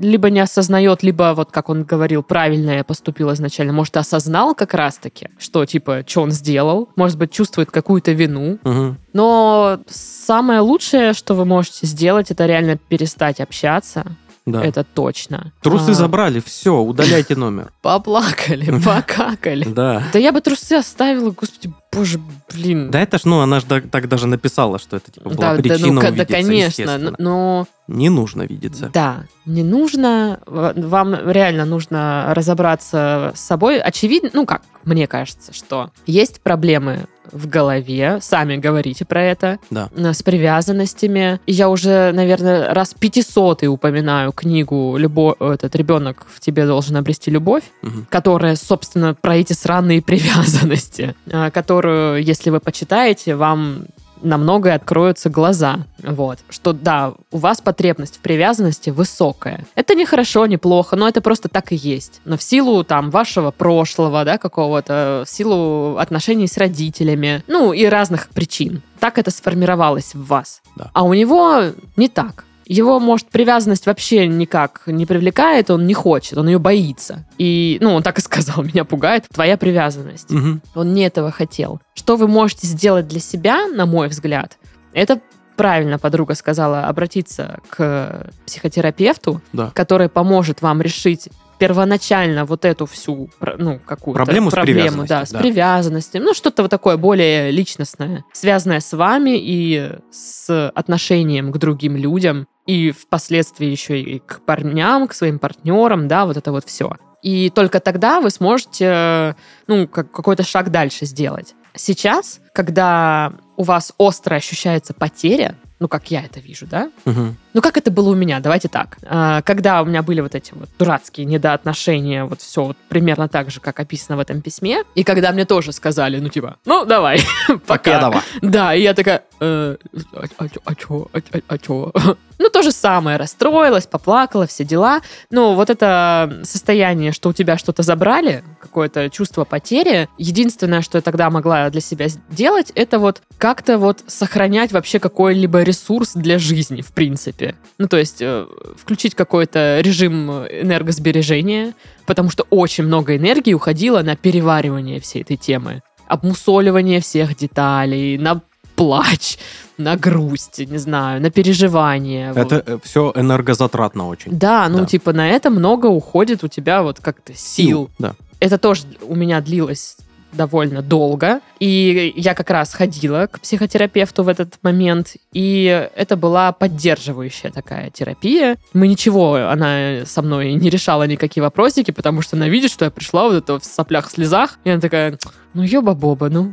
либо 0.00 0.30
не 0.30 0.40
осознает, 0.40 1.02
либо, 1.02 1.32
вот 1.36 1.50
как 1.52 1.68
он 1.68 1.84
говорил, 1.84 2.22
правильно 2.22 2.70
я 2.72 2.84
поступил 2.84 3.32
изначально. 3.32 3.72
Может, 3.72 3.96
осознал 3.96 4.54
как 4.54 4.74
раз-таки, 4.74 5.28
что, 5.38 5.64
типа, 5.64 6.04
что 6.06 6.22
он 6.22 6.30
сделал. 6.30 6.88
Может 6.96 7.18
быть, 7.18 7.32
чувствует 7.32 7.70
какую-то 7.70 8.12
вину. 8.12 8.58
Мгм. 8.62 8.98
Но 9.12 9.80
самое 9.88 10.60
лучшее, 10.60 11.12
что 11.12 11.34
вы 11.34 11.44
можете 11.44 11.86
сделать, 11.86 12.30
это 12.30 12.46
реально 12.46 12.76
перестать 12.76 13.40
общаться. 13.40 14.04
Да. 14.46 14.64
Это 14.64 14.84
точно. 14.84 15.52
Трусы 15.60 15.90
А, 15.90 15.94
забрали, 15.94 16.40
все, 16.40 16.78
удаляйте 16.78 17.34
номер. 17.34 17.72
Поплакали, 17.82 18.80
покакали. 18.84 19.64
Да. 19.64 20.04
Да 20.12 20.18
я 20.18 20.32
бы 20.32 20.40
трусы 20.40 20.74
оставила, 20.74 21.32
господи, 21.32 21.72
боже, 21.96 22.20
блин. 22.52 22.90
Да 22.90 23.00
это 23.00 23.18
ж, 23.18 23.22
ну, 23.24 23.40
она 23.40 23.60
же 23.60 23.66
так 23.66 24.08
даже 24.08 24.26
написала, 24.26 24.78
что 24.78 24.96
это 24.96 25.10
типа 25.10 25.30
была 25.30 25.36
Да, 25.50 25.56
да, 25.56 25.62
причина 25.62 25.92
ну, 25.92 26.00
да, 26.00 26.08
увидеться, 26.08 26.32
конечно, 26.34 26.82
естественно. 26.82 27.14
но 27.18 27.66
Не 27.88 28.08
нужно 28.10 28.42
видеться. 28.42 28.90
Да, 28.92 29.24
не 29.46 29.62
нужно, 29.62 30.40
вам 30.46 31.14
реально 31.30 31.64
нужно 31.64 32.26
разобраться 32.34 33.32
с 33.34 33.40
собой. 33.40 33.80
Очевидно, 33.80 34.30
ну 34.32 34.44
как, 34.46 34.62
мне 34.84 35.06
кажется, 35.06 35.52
что 35.52 35.90
есть 36.06 36.40
проблемы 36.40 37.06
в 37.32 37.48
голове, 37.48 38.18
сами 38.20 38.56
говорите 38.56 39.04
про 39.04 39.20
это, 39.22 39.58
Да. 39.70 39.88
э, 39.96 40.12
с 40.12 40.22
привязанностями. 40.22 41.40
Я 41.46 41.68
уже, 41.68 42.12
наверное, 42.12 42.72
раз 42.72 42.94
пятисотый 42.96 43.68
упоминаю 43.68 44.30
книгу 44.32 44.96
«Любо... 44.96 45.34
«Этот 45.40 45.74
ребенок 45.74 46.24
в 46.32 46.38
тебе 46.38 46.66
должен 46.66 46.96
обрести 46.96 47.30
любовь», 47.32 47.64
Мгм. 47.82 48.06
которая, 48.10 48.54
собственно, 48.56 49.14
про 49.14 49.36
эти 49.36 49.52
сраные 49.54 50.02
привязанности, 50.06 51.14
э, 51.26 51.50
которую, 51.86 52.24
если 52.24 52.50
вы 52.50 52.60
почитаете, 52.60 53.36
вам 53.36 53.86
на 54.22 54.38
многое 54.38 54.74
откроются 54.74 55.28
глаза. 55.28 55.86
Вот. 56.02 56.38
Что 56.48 56.72
да, 56.72 57.12
у 57.30 57.38
вас 57.38 57.60
потребность 57.60 58.16
в 58.16 58.20
привязанности 58.20 58.90
высокая. 58.90 59.64
Это 59.74 59.94
не 59.94 60.06
хорошо, 60.06 60.46
не 60.46 60.56
плохо, 60.56 60.96
но 60.96 61.06
это 61.06 61.20
просто 61.20 61.48
так 61.48 61.72
и 61.72 61.76
есть. 61.76 62.20
Но 62.24 62.36
в 62.36 62.42
силу 62.42 62.82
там 62.82 63.10
вашего 63.10 63.50
прошлого, 63.50 64.24
да, 64.24 64.38
какого-то, 64.38 65.24
в 65.26 65.30
силу 65.30 65.98
отношений 65.98 66.48
с 66.48 66.56
родителями, 66.56 67.42
ну 67.46 67.72
и 67.72 67.84
разных 67.84 68.30
причин. 68.30 68.82
Так 68.98 69.18
это 69.18 69.30
сформировалось 69.30 70.14
в 70.14 70.26
вас. 70.26 70.62
Да. 70.76 70.90
А 70.92 71.02
у 71.02 71.14
него 71.14 71.62
не 71.96 72.08
так. 72.08 72.46
Его, 72.66 72.98
может, 72.98 73.28
привязанность 73.28 73.86
вообще 73.86 74.26
никак 74.26 74.82
не 74.86 75.06
привлекает, 75.06 75.70
он 75.70 75.86
не 75.86 75.94
хочет, 75.94 76.36
он 76.36 76.48
ее 76.48 76.58
боится. 76.58 77.24
И, 77.38 77.78
ну, 77.80 77.94
он 77.94 78.02
так 78.02 78.18
и 78.18 78.20
сказал, 78.20 78.62
меня 78.64 78.84
пугает 78.84 79.24
твоя 79.32 79.56
привязанность. 79.56 80.30
Мгм. 80.30 80.62
Он 80.74 80.92
не 80.92 81.02
этого 81.06 81.30
хотел. 81.30 81.80
Что 81.94 82.16
вы 82.16 82.26
можете 82.28 82.66
сделать 82.66 83.06
для 83.06 83.20
себя, 83.20 83.68
на 83.68 83.86
мой 83.86 84.08
взгляд, 84.08 84.58
это 84.92 85.20
правильно 85.56 85.98
подруга 85.98 86.34
сказала, 86.34 86.84
обратиться 86.84 87.60
к 87.70 88.30
психотерапевту, 88.46 89.40
Да. 89.52 89.70
который 89.74 90.08
поможет 90.08 90.60
вам 90.60 90.82
решить 90.82 91.28
первоначально 91.58 92.44
вот 92.44 92.66
эту 92.66 92.84
всю 92.84 93.30
ну 93.58 93.80
какую 93.84 94.14
Проблему 94.14 94.50
с 94.50 94.52
проблему, 94.52 95.06
да, 95.06 95.24
с 95.24 95.30
да. 95.30 95.38
привязанностью, 95.38 96.22
ну 96.22 96.34
что-то 96.34 96.60
вот 96.62 96.70
такое 96.70 96.98
более 96.98 97.50
личностное, 97.50 98.24
связанное 98.32 98.80
с 98.80 98.92
вами 98.94 99.38
и 99.40 99.92
с 100.10 100.68
отношением 100.74 101.52
к 101.52 101.56
другим 101.58 101.96
людям 101.96 102.46
и 102.66 102.90
впоследствии 102.90 103.66
еще 103.68 104.00
и 104.00 104.18
к 104.18 104.40
парням, 104.44 105.06
к 105.08 105.14
своим 105.14 105.38
партнерам, 105.38 106.08
да, 106.08 106.26
вот 106.26 106.36
это 106.36 106.50
вот 106.52 106.64
все. 106.66 106.92
И 107.22 107.50
только 107.50 107.80
тогда 107.80 108.20
вы 108.20 108.30
сможете, 108.30 109.36
ну, 109.66 109.88
как- 109.88 110.10
какой-то 110.12 110.42
шаг 110.42 110.70
дальше 110.70 111.06
сделать. 111.06 111.54
Сейчас, 111.74 112.40
когда 112.54 113.32
у 113.56 113.62
вас 113.62 113.92
остро 113.98 114.34
ощущается 114.36 114.94
потеря, 114.94 115.56
ну, 115.78 115.88
как 115.88 116.10
я 116.10 116.22
это 116.22 116.40
вижу, 116.40 116.66
да, 116.66 116.90
Мгм. 117.04 117.36
Ну, 117.56 117.62
как 117.62 117.78
это 117.78 117.90
было 117.90 118.10
у 118.10 118.14
меня? 118.14 118.38
Давайте 118.40 118.68
так. 118.68 118.98
А, 119.06 119.40
Когда 119.40 119.80
у 119.80 119.86
меня 119.86 120.02
были 120.02 120.20
вот 120.20 120.34
эти 120.34 120.52
вот 120.52 120.68
дурацкие 120.78 121.24
недоотношения, 121.24 122.26
вот 122.26 122.42
все 122.42 122.64
вот 122.64 122.76
примерно 122.90 123.28
так 123.28 123.50
же, 123.50 123.60
как 123.60 123.80
описано 123.80 124.18
в 124.18 124.20
этом 124.20 124.42
письме, 124.42 124.82
и 124.94 125.04
когда 125.04 125.32
мне 125.32 125.46
тоже 125.46 125.72
сказали, 125.72 126.18
ну, 126.20 126.28
типа, 126.28 126.56
ну, 126.66 126.84
давай, 126.84 127.18
пока. 127.66 127.76
Покедова. 128.00 128.22
Да, 128.42 128.74
и 128.74 128.82
я 128.82 128.92
такая, 128.92 129.22
э, 129.40 129.76
а, 130.12 130.48
чё, 130.48 130.60
чё, 130.78 131.08
а, 131.14 131.18
а- 131.18 131.40
а 131.48 131.58
чё? 131.58 131.92
Ну, 132.38 132.50
то 132.50 132.60
же 132.60 132.70
самое, 132.70 133.16
расстроилась, 133.16 133.86
поплакала, 133.86 134.46
все 134.46 134.62
дела. 134.62 135.00
Ну, 135.30 135.54
вот 135.54 135.70
это 135.70 136.40
состояние, 136.42 137.12
что 137.12 137.30
у 137.30 137.32
тебя 137.32 137.56
что-то 137.56 137.82
забрали, 137.82 138.44
какое-то 138.60 139.08
чувство 139.08 139.44
потери, 139.44 140.06
единственное, 140.18 140.82
что 140.82 140.98
я 140.98 141.02
тогда 141.02 141.30
могла 141.30 141.70
для 141.70 141.80
себя 141.80 142.08
сделать, 142.08 142.72
это 142.74 142.98
вот 142.98 143.22
как-то 143.38 143.78
вот 143.78 144.04
сохранять 144.06 144.70
вообще 144.72 144.98
какой-либо 144.98 145.62
ресурс 145.62 146.12
для 146.14 146.38
жизни, 146.38 146.82
в 146.82 146.92
принципе. 146.92 147.45
Ну, 147.78 147.88
то 147.88 147.96
есть 147.96 148.18
э, 148.20 148.46
включить 148.76 149.14
какой-то 149.14 149.80
режим 149.80 150.30
энергосбережения, 150.30 151.74
потому 152.06 152.30
что 152.30 152.46
очень 152.50 152.84
много 152.84 153.16
энергии 153.16 153.54
уходило 153.54 154.02
на 154.02 154.16
переваривание 154.16 155.00
всей 155.00 155.22
этой 155.22 155.36
темы 155.36 155.82
обмусоливание 156.06 157.00
всех 157.00 157.36
деталей, 157.36 158.16
на 158.18 158.40
плач, 158.76 159.38
на 159.78 159.96
грусть, 159.96 160.58
не 160.58 160.78
знаю, 160.78 161.20
на 161.20 161.30
переживание. 161.30 162.32
вот. 162.32 162.52
Это 162.52 162.78
все 162.82 163.12
энергозатратно 163.14 164.08
очень. 164.08 164.38
Да, 164.38 164.68
ну 164.68 164.80
да. 164.80 164.86
типа 164.86 165.12
на 165.12 165.28
это 165.28 165.50
много 165.50 165.86
уходит 165.86 166.44
у 166.44 166.48
тебя 166.48 166.82
вот 166.82 167.00
как-то 167.00 167.34
сил. 167.34 167.90
Да. 167.98 168.14
Это 168.38 168.58
тоже 168.58 168.82
у 169.02 169.14
меня 169.14 169.40
длилось 169.40 169.96
довольно 170.36 170.82
долго. 170.82 171.40
И 171.58 172.12
я 172.16 172.34
как 172.34 172.50
раз 172.50 172.72
ходила 172.74 173.26
к 173.30 173.40
психотерапевту 173.40 174.22
в 174.22 174.28
этот 174.28 174.58
момент, 174.62 175.14
и 175.32 175.88
это 175.94 176.16
была 176.16 176.52
поддерживающая 176.52 177.50
такая 177.50 177.90
терапия. 177.90 178.56
Мы 178.72 178.88
ничего, 178.88 179.36
она 179.36 180.04
со 180.06 180.22
мной 180.22 180.52
не 180.54 180.70
решала 180.70 181.04
никакие 181.04 181.42
вопросики, 181.42 181.90
потому 181.90 182.22
что 182.22 182.36
она 182.36 182.48
видит, 182.48 182.70
что 182.70 182.84
я 182.84 182.90
пришла 182.90 183.24
вот 183.24 183.34
это 183.34 183.58
в 183.58 183.64
соплях, 183.64 184.10
слезах, 184.10 184.58
и 184.64 184.70
она 184.70 184.80
такая, 184.80 185.18
ну 185.54 185.62
ёба-боба, 185.62 186.28
ну, 186.28 186.52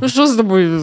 ну 0.00 0.08
что 0.08 0.26
с 0.26 0.36
тобой? 0.36 0.80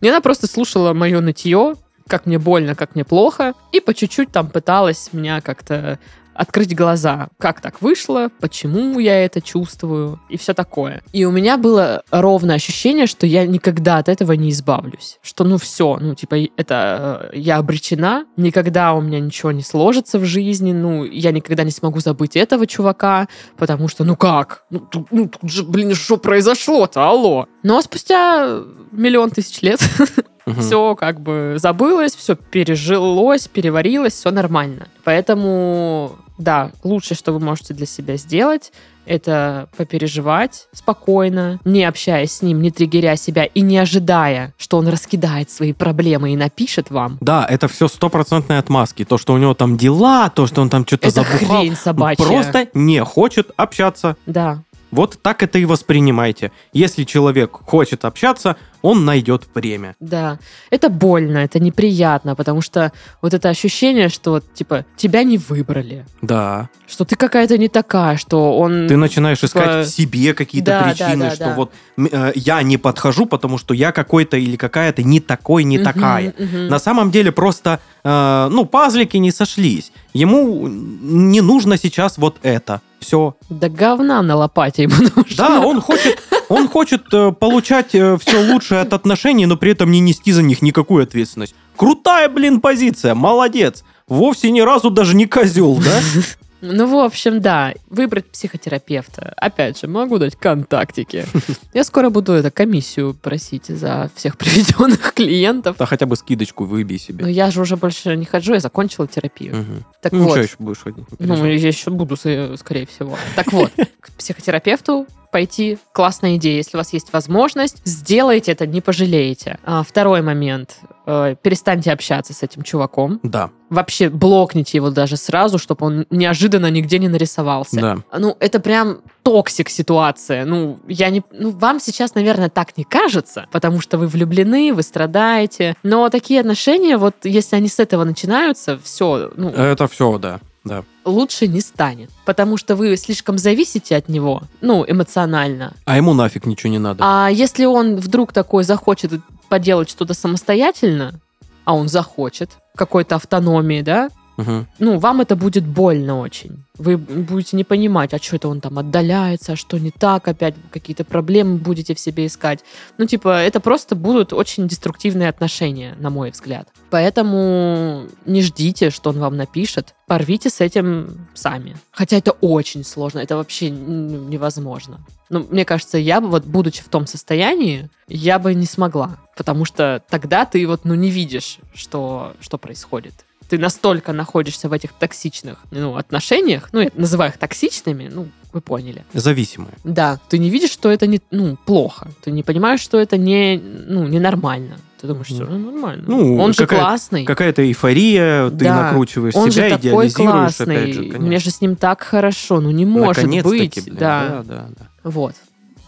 И 0.00 0.08
она 0.08 0.20
просто 0.20 0.46
слушала 0.46 0.92
мое 0.92 1.20
нытье, 1.20 1.74
как 2.06 2.26
мне 2.26 2.38
больно, 2.38 2.74
как 2.74 2.94
мне 2.94 3.04
плохо, 3.04 3.54
и 3.72 3.80
по 3.80 3.94
чуть-чуть 3.94 4.32
там 4.32 4.48
пыталась 4.48 5.10
меня 5.12 5.40
как-то 5.40 5.98
открыть 6.40 6.74
глаза. 6.74 7.28
Как 7.38 7.60
так 7.60 7.82
вышло? 7.82 8.30
Почему 8.40 8.98
я 8.98 9.24
это 9.26 9.42
чувствую? 9.42 10.18
И 10.30 10.38
все 10.38 10.54
такое. 10.54 11.02
И 11.12 11.26
у 11.26 11.30
меня 11.30 11.58
было 11.58 12.02
ровное 12.10 12.56
ощущение, 12.56 13.06
что 13.06 13.26
я 13.26 13.46
никогда 13.46 13.98
от 13.98 14.08
этого 14.08 14.32
не 14.32 14.50
избавлюсь. 14.50 15.18
Что 15.20 15.44
ну 15.44 15.58
все, 15.58 15.98
ну 16.00 16.14
типа 16.14 16.36
это 16.56 17.30
э, 17.32 17.36
я 17.36 17.58
обречена, 17.58 18.24
никогда 18.38 18.94
у 18.94 19.02
меня 19.02 19.20
ничего 19.20 19.52
не 19.52 19.62
сложится 19.62 20.18
в 20.18 20.24
жизни, 20.24 20.72
ну 20.72 21.04
я 21.04 21.30
никогда 21.30 21.62
не 21.62 21.72
смогу 21.72 22.00
забыть 22.00 22.36
этого 22.36 22.66
чувака, 22.66 23.28
потому 23.58 23.88
что 23.88 24.04
ну 24.04 24.16
как? 24.16 24.64
Ну 24.70 24.78
тут, 24.78 25.08
ну, 25.10 25.28
тут 25.28 25.50
же, 25.50 25.62
блин, 25.62 25.94
что 25.94 26.16
произошло-то? 26.16 27.06
Алло. 27.06 27.48
Но 27.62 27.82
спустя 27.82 28.62
миллион 28.92 29.30
тысяч 29.30 29.60
лет 29.60 29.80
Мгм. 30.46 30.60
все 30.60 30.94
как 30.94 31.20
бы 31.20 31.54
забылось, 31.58 32.14
все 32.14 32.34
пережилось, 32.36 33.48
переварилось, 33.48 34.14
все 34.14 34.30
нормально. 34.30 34.88
Поэтому, 35.04 36.16
да, 36.38 36.72
лучшее, 36.82 37.16
что 37.16 37.32
вы 37.32 37.40
можете 37.40 37.74
для 37.74 37.86
себя 37.86 38.16
сделать, 38.16 38.72
это 39.06 39.68
попереживать 39.76 40.68
спокойно, 40.72 41.58
не 41.64 41.84
общаясь 41.84 42.32
с 42.32 42.42
ним, 42.42 42.62
не 42.62 42.70
триггеря 42.70 43.16
себя 43.16 43.44
и 43.44 43.60
не 43.60 43.78
ожидая, 43.78 44.54
что 44.56 44.78
он 44.78 44.88
раскидает 44.88 45.50
свои 45.50 45.72
проблемы 45.72 46.32
и 46.32 46.36
напишет 46.36 46.90
вам. 46.90 47.18
Да, 47.20 47.44
это 47.48 47.66
все 47.66 47.88
стопроцентные 47.88 48.58
отмазки. 48.58 49.04
То, 49.04 49.18
что 49.18 49.32
у 49.32 49.38
него 49.38 49.54
там 49.54 49.76
дела, 49.76 50.30
то, 50.30 50.46
что 50.46 50.62
он 50.62 50.70
там 50.70 50.86
что-то 50.86 51.10
забухал. 51.10 51.38
хрень 51.60 51.74
собачья. 51.76 52.24
Просто 52.24 52.68
не 52.74 53.02
хочет 53.04 53.50
общаться. 53.56 54.16
Да. 54.26 54.62
Вот 54.90 55.18
так 55.22 55.42
это 55.42 55.58
и 55.58 55.64
воспринимайте. 55.64 56.50
Если 56.72 57.04
человек 57.04 57.52
хочет 57.52 58.04
общаться, 58.04 58.56
он 58.82 59.04
найдет 59.04 59.46
время. 59.54 59.94
Да, 60.00 60.38
это 60.70 60.88
больно, 60.88 61.38
это 61.38 61.60
неприятно, 61.60 62.34
потому 62.34 62.62
что 62.62 62.92
вот 63.22 63.34
это 63.34 63.50
ощущение, 63.50 64.08
что 64.08 64.40
типа 64.40 64.84
тебя 64.96 65.22
не 65.22 65.36
выбрали, 65.38 66.06
Да. 66.22 66.70
что 66.88 67.04
ты 67.04 67.14
какая-то 67.14 67.58
не 67.58 67.68
такая, 67.68 68.16
что 68.16 68.58
он 68.58 68.88
Ты 68.88 68.96
начинаешь 68.96 69.38
типа, 69.40 69.46
искать 69.48 69.86
в 69.86 69.90
себе 69.90 70.32
какие-то 70.34 70.70
да, 70.70 70.80
да, 70.80 70.88
причины, 70.94 71.24
да, 71.28 71.30
что 71.34 71.44
да. 71.44 71.54
вот 71.54 71.72
э, 72.10 72.32
я 72.34 72.62
не 72.62 72.78
подхожу, 72.78 73.26
потому 73.26 73.58
что 73.58 73.74
я 73.74 73.92
какой-то 73.92 74.38
или 74.38 74.56
какая-то 74.56 75.02
не 75.02 75.20
такой, 75.20 75.64
не 75.64 75.76
Мгм, 75.78 75.84
такая. 75.84 76.34
мгм. 76.38 76.68
На 76.68 76.78
самом 76.78 77.10
деле 77.10 77.32
просто, 77.32 77.80
э, 78.02 78.48
ну, 78.50 78.64
пазлики 78.64 79.18
не 79.18 79.30
сошлись. 79.30 79.92
Ему 80.14 80.66
не 80.68 81.42
нужно 81.42 81.76
сейчас 81.76 82.16
вот 82.18 82.38
это. 82.42 82.80
Все. 83.00 83.36
Да 83.48 83.68
говна 83.68 84.22
на 84.22 84.36
лопате 84.36 84.84
ему 84.84 84.94
нужно. 85.16 85.36
Да, 85.36 85.60
он 85.60 85.80
хочет, 85.80 86.22
он 86.48 86.68
хочет 86.68 87.02
э, 87.12 87.32
получать 87.32 87.88
все 87.88 88.52
лучшее 88.52 88.82
от 88.82 88.92
отношений, 88.92 89.46
но 89.46 89.56
при 89.56 89.72
этом 89.72 89.90
не 89.90 90.00
нести 90.00 90.32
за 90.32 90.42
них 90.42 90.62
никакую 90.62 91.02
ответственность. 91.04 91.54
Крутая, 91.76 92.28
блин, 92.28 92.60
позиция, 92.60 93.14
молодец. 93.14 93.84
Вовсе 94.06 94.50
ни 94.50 94.60
разу 94.60 94.90
даже 94.90 95.16
не 95.16 95.26
козел, 95.26 95.76
да? 95.76 96.00
Ну, 96.62 96.86
в 96.86 96.98
общем, 97.04 97.40
да, 97.40 97.72
выбрать 97.88 98.26
психотерапевта. 98.30 99.32
Опять 99.36 99.80
же, 99.80 99.86
могу 99.88 100.18
дать 100.18 100.36
контактики. 100.36 101.24
Я 101.74 101.84
скоро 101.84 102.10
буду 102.10 102.32
это 102.32 102.50
комиссию 102.50 103.14
просить 103.14 103.66
за 103.66 104.10
всех 104.14 104.36
приведенных 104.38 105.14
клиентов. 105.14 105.76
Да 105.78 105.86
хотя 105.86 106.06
бы 106.06 106.16
скидочку 106.16 106.64
выбей 106.64 107.00
Но 107.08 107.24
себе. 107.24 107.32
я 107.32 107.50
же 107.50 107.60
уже 107.62 107.76
больше 107.76 108.16
не 108.16 108.24
хожу, 108.26 108.54
я 108.54 108.60
закончила 108.60 109.06
терапию. 109.06 109.56
Мгм. 109.56 109.84
Так 110.02 110.12
Ну, 110.12 110.24
вот. 110.24 110.32
что 110.32 110.40
еще 110.42 110.56
будешь 110.58 110.78
ходить? 110.78 111.04
Ну, 111.18 111.44
я 111.46 111.68
еще 111.68 111.90
буду, 111.90 112.16
скорее 112.16 112.86
всего. 112.86 113.16
Так 113.36 113.52
вот, 113.52 113.72
к 114.00 114.12
психотерапевту 114.12 115.06
пойти 115.32 115.78
классная 115.92 116.36
идея. 116.36 116.56
Если 116.56 116.76
у 116.76 116.78
вас 116.80 116.92
есть 116.92 117.12
возможность, 117.12 117.80
сделайте 117.84 118.52
это, 118.52 118.66
не 118.66 118.80
пожалеете. 118.80 119.58
А, 119.64 119.82
второй 119.84 120.22
момент. 120.22 120.76
Э, 121.12 121.34
перестаньте 121.42 121.90
общаться 121.90 122.32
с 122.32 122.44
этим 122.44 122.62
чуваком. 122.62 123.18
Да, 123.24 123.50
Вообще 123.68 124.08
блокните 124.08 124.78
его 124.78 124.90
даже 124.90 125.16
сразу, 125.16 125.58
чтобы 125.58 125.86
он 125.86 126.06
неожиданно 126.10 126.70
нигде 126.70 127.00
не 127.00 127.08
нарисовался. 127.08 127.80
да. 127.80 127.96
Ну, 128.16 128.36
это 128.38 128.60
прям 128.60 128.98
toxic 129.24 129.68
ситуация. 129.70 130.44
Ну, 130.44 130.78
я 130.86 131.10
не... 131.10 131.24
Ну, 131.32 131.50
вам 131.50 131.80
сейчас, 131.80 132.14
наверное, 132.14 132.48
так 132.48 132.76
не 132.76 132.84
кажется, 132.84 133.46
потому 133.50 133.80
что 133.80 133.98
вы 133.98 134.06
влюблены, 134.06 134.72
вы 134.72 134.82
страдаете. 134.84 135.74
Но 135.82 136.08
такие 136.10 136.38
отношения, 136.40 136.96
вот 136.96 137.16
если 137.24 137.56
они 137.56 137.68
с 137.68 137.80
этого 137.80 138.04
начинаются, 138.04 138.78
все, 138.82 139.32
ну, 139.36 139.48
Это 139.50 139.88
все, 139.88 140.16
да. 140.18 140.38
Да. 140.62 140.84
лучше 141.04 141.46
не 141.48 141.60
станет. 141.60 142.10
Потому 142.24 142.56
что 142.56 142.76
вы 142.76 142.96
слишком 142.96 143.38
зависите 143.38 143.96
от 143.96 144.08
него, 144.08 144.42
ну, 144.60 144.84
эмоционально. 144.86 145.72
А 145.86 145.96
ему 145.96 146.12
нафиг 146.12 146.46
ничего 146.46 146.70
не 146.70 146.78
надо. 146.78 147.02
А 147.04 147.30
если 147.30 147.64
он 147.64 147.96
вдруг 147.96 148.32
такой 148.32 148.62
захочет 148.62 149.12
поделать 149.50 149.90
что-то 149.90 150.14
самостоятельно, 150.14 151.20
а 151.64 151.74
он 151.74 151.88
захочет 151.88 152.50
какой-то 152.74 153.16
автономии, 153.16 153.82
да, 153.82 154.08
Мгм. 154.40 154.66
ну, 154.78 154.98
вам 154.98 155.20
это 155.20 155.36
будет 155.36 155.66
больно 155.66 156.18
очень. 156.18 156.64
Вы 156.78 156.96
будете 156.96 157.58
не 157.58 157.64
понимать, 157.64 158.14
а 158.14 158.18
что 158.18 158.36
это 158.36 158.48
он 158.48 158.62
там 158.62 158.78
отдаляется, 158.78 159.52
а 159.52 159.56
что 159.56 159.78
не 159.78 159.90
так, 159.90 160.28
опять 160.28 160.54
какие-то 160.70 161.04
проблемы 161.04 161.58
будете 161.58 161.94
в 161.94 162.00
себе 162.00 162.26
искать. 162.26 162.60
Ну, 162.96 163.04
типа, 163.04 163.42
это 163.42 163.60
просто 163.60 163.94
будут 163.94 164.32
очень 164.32 164.66
деструктивные 164.66 165.28
отношения, 165.28 165.94
на 166.00 166.08
мой 166.08 166.30
взгляд. 166.30 166.68
Поэтому 166.88 168.04
не 168.24 168.40
ждите, 168.40 168.88
что 168.88 169.10
он 169.10 169.18
вам 169.18 169.36
напишет. 169.36 169.94
Порвите 170.06 170.48
с 170.48 170.62
этим 170.62 171.28
сами. 171.34 171.76
Хотя 171.90 172.16
это 172.16 172.32
очень 172.32 172.82
сложно, 172.82 173.18
это 173.18 173.36
вообще 173.36 173.68
невозможно. 173.68 175.00
Ну, 175.28 175.46
мне 175.50 175.66
кажется, 175.66 175.98
я 175.98 176.22
бы, 176.22 176.28
вот 176.28 176.46
будучи 176.46 176.82
в 176.82 176.88
том 176.88 177.06
состоянии, 177.06 177.90
я 178.08 178.38
бы 178.38 178.54
не 178.54 178.66
смогла. 178.66 179.18
Потому 179.36 179.66
что 179.66 180.02
тогда 180.08 180.46
ты 180.46 180.66
вот, 180.66 180.84
ну, 180.84 180.94
не 180.94 181.10
видишь, 181.10 181.58
что, 181.74 182.32
что 182.40 182.56
происходит 182.56 183.14
ты 183.50 183.58
настолько 183.58 184.12
находишься 184.12 184.68
в 184.68 184.72
этих 184.72 184.92
токсичных 184.92 185.58
ну, 185.72 185.96
отношениях, 185.96 186.68
ну, 186.72 186.80
я 186.80 186.90
называю 186.94 187.32
их 187.32 187.38
токсичными, 187.38 188.08
ну, 188.12 188.28
вы 188.52 188.60
поняли. 188.60 189.04
Зависимые. 189.12 189.72
Да, 189.84 190.18
ты 190.28 190.38
не 190.38 190.50
видишь, 190.50 190.70
что 190.70 190.88
это 190.88 191.06
не, 191.08 191.20
ну, 191.32 191.56
плохо. 191.66 192.08
Ты 192.22 192.30
не 192.30 192.42
понимаешь, 192.44 192.80
что 192.80 192.98
это 192.98 193.16
не, 193.16 193.60
ну, 193.60 194.06
ненормально. 194.06 194.76
Ты 195.00 195.06
думаешь, 195.08 195.30
Мгм. 195.30 195.46
все 195.46 195.56
нормально. 195.58 196.04
Ну, 196.06 196.36
Он 196.36 196.52
же 196.52 196.66
классный. 196.66 197.24
Какая-то 197.24 197.62
эйфория, 197.66 198.50
ты 198.50 198.64
Да. 198.64 198.82
накручиваешь 198.84 199.34
Он 199.34 199.50
себя, 199.50 199.68
же 199.68 199.74
такой 199.76 199.88
идеализируешь, 200.08 200.14
классный. 200.56 200.76
опять 200.82 200.94
же, 200.94 201.00
конечно. 201.02 201.20
Мне 201.26 201.38
же 201.38 201.50
с 201.50 201.60
ним 201.60 201.76
так 201.76 202.02
хорошо. 202.02 202.60
Ну, 202.60 202.70
не 202.70 202.84
может 202.86 203.24
быть. 203.42 203.84
да. 203.86 204.28
да, 204.28 204.42
да, 204.44 204.66
да. 204.78 204.88
Вот. 205.02 205.34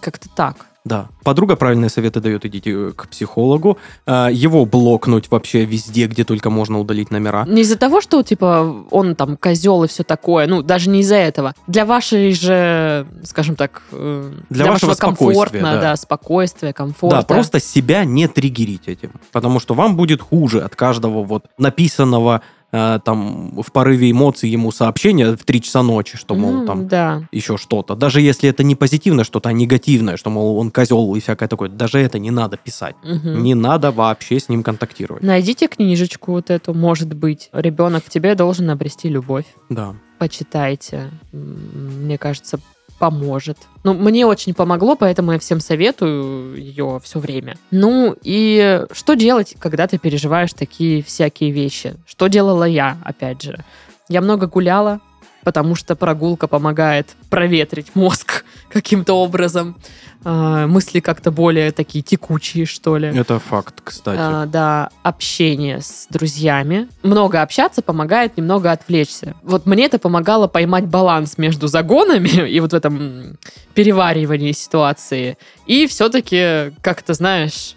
Как-то 0.01 0.29
так. 0.29 0.67
Да. 0.85 1.09
Подруга 1.23 1.55
правильные 1.55 1.91
советы 1.91 2.21
дает, 2.21 2.45
идите 2.45 2.71
э, 2.71 2.93
к 2.95 3.09
психологу. 3.09 3.79
А, 4.05 4.29
Его 4.29 4.65
блокнуть 4.65 5.31
вообще 5.31 5.65
везде, 5.65 6.07
где 6.07 6.25
только 6.25 6.51
можно 6.51 6.81
удалить 6.81 7.11
номера. 7.11 7.45
Не 7.47 7.63
из-за 7.63 7.79
того, 7.79 8.01
что, 8.01 8.23
типа, 8.23 8.85
он 8.91 9.15
там 9.15 9.37
козел 9.37 9.85
и 9.85 9.89
все 9.89 10.03
такое, 10.03 10.47
ну, 10.47 10.63
даже 10.63 10.91
не 10.91 11.01
из-за 11.01 11.17
этого. 11.17 11.55
Для 11.69 11.87
вашей 11.87 12.33
же, 12.33 13.07
скажем 13.23 13.55
так, 13.55 13.83
э, 13.93 14.33
Для 14.51 14.67
вашего 14.67 14.95
спокойствия, 14.95 15.27
комфортно, 15.27 15.75
да. 15.75 15.81
да. 15.81 15.97
спокойствия, 15.97 16.73
комфорта. 16.73 17.17
Да, 17.19 17.23
просто 17.23 17.61
себя 17.61 18.05
не 18.05 18.27
триггерить 18.27 18.89
этим. 18.89 19.13
Потому 19.31 19.61
что 19.61 19.75
вам 19.75 19.97
будет 19.97 20.21
хуже 20.21 20.63
от 20.63 20.75
каждого 20.75 21.23
вот 21.23 21.47
написанного 21.59 22.43
э, 22.73 22.99
там 23.05 23.61
в 23.63 23.71
порыве 23.73 24.11
эмоций 24.11 24.49
ему 24.49 24.73
сообщения 24.73 25.37
в 25.37 25.45
3 25.45 25.61
часа 25.63 25.83
ночи, 25.83 26.17
что, 26.17 26.35
мол, 26.35 26.65
там 26.67 26.89
Да. 26.89 27.23
еще 27.33 27.57
что-то. 27.57 27.95
Даже 27.95 28.21
если 28.21 28.49
это 28.49 28.63
не 28.65 28.75
позитивное 28.75 29.25
что-то, 29.25 29.49
а 29.51 29.53
негативное, 29.53 30.17
что, 30.17 30.31
мол, 30.31 30.59
он 30.59 30.71
козел 30.71 31.15
и 31.15 31.21
всякое 31.21 31.49
такое, 31.49 31.69
даже 31.69 31.99
это 31.99 32.19
не 32.19 32.31
надо 32.31 32.57
писать. 32.57 32.97
Мгм. 33.05 33.43
Не 33.43 33.55
надо 33.55 33.91
вообще 33.93 34.41
с 34.41 34.49
ним 34.49 34.63
контактировать. 34.63 35.23
Найдите 35.23 35.69
книжечку 35.69 36.33
вот 36.33 36.51
эту, 36.51 36.75
может 36.75 37.15
быть. 37.15 37.51
Ребенок 37.53 38.05
в 38.05 38.09
тебе 38.09 38.35
должен 38.35 38.71
обрести 38.71 39.09
любовь. 39.09 39.47
Да. 39.69 39.95
Почитайте. 40.19 41.11
Мне 41.33 42.17
кажется, 42.17 42.59
поможет. 43.03 43.59
Ну, 43.83 43.95
мне 43.95 44.25
очень 44.25 44.55
помогло, 44.55 44.95
поэтому 44.95 45.33
я 45.33 45.41
всем 45.41 45.59
советую 45.59 46.55
ее 46.57 47.01
все 47.03 47.19
время. 47.19 47.57
Ну, 47.73 48.15
и 48.23 48.87
что 48.93 49.15
делать, 49.15 49.57
когда 49.59 49.89
ты 49.89 49.99
переживаешь 49.99 50.53
такие 50.53 51.03
всякие 51.03 51.51
вещи? 51.51 51.95
Что 52.07 52.29
делала 52.29 52.63
я, 52.63 52.99
опять 53.05 53.43
же? 53.43 53.65
Я 54.09 54.21
много 54.21 54.47
гуляла, 54.47 55.01
потому 55.43 55.75
что 55.75 55.97
прогулка 55.97 56.47
помогает 56.47 57.17
проветрить 57.29 57.89
мозг 57.97 58.45
каким-то 58.73 59.15
образом. 59.15 59.77
А, 60.25 60.67
мысли 60.67 61.01
как-то 61.01 61.31
более 61.31 61.73
такие 61.73 62.03
текучие, 62.03 62.65
что 62.65 62.97
ли. 62.97 63.09
Это 63.09 63.39
факт, 63.39 63.81
кстати. 63.83 64.21
А, 64.21 64.47
да, 64.47 64.91
общение 65.03 65.81
с 65.81 66.07
друзьями. 66.11 66.89
Много 67.03 67.43
общаться 67.43 67.83
помогает 67.83 68.37
немного 68.37 68.71
отвлечься. 68.71 69.35
Вот 69.43 69.67
мне 69.67 69.87
это 69.87 69.99
помогало 69.99 70.47
поймать 70.47 70.87
баланс 70.87 71.39
между 71.39 71.67
загонами 71.67 72.29
и 72.49 72.61
вот 72.61 72.73
в 72.73 72.75
этом 72.75 73.37
переваривании 73.75 74.53
ситуации. 74.53 75.37
И 75.67 75.87
все-таки, 75.89 76.73
как 76.83 77.03
ты 77.03 77.15
знаешь, 77.15 77.75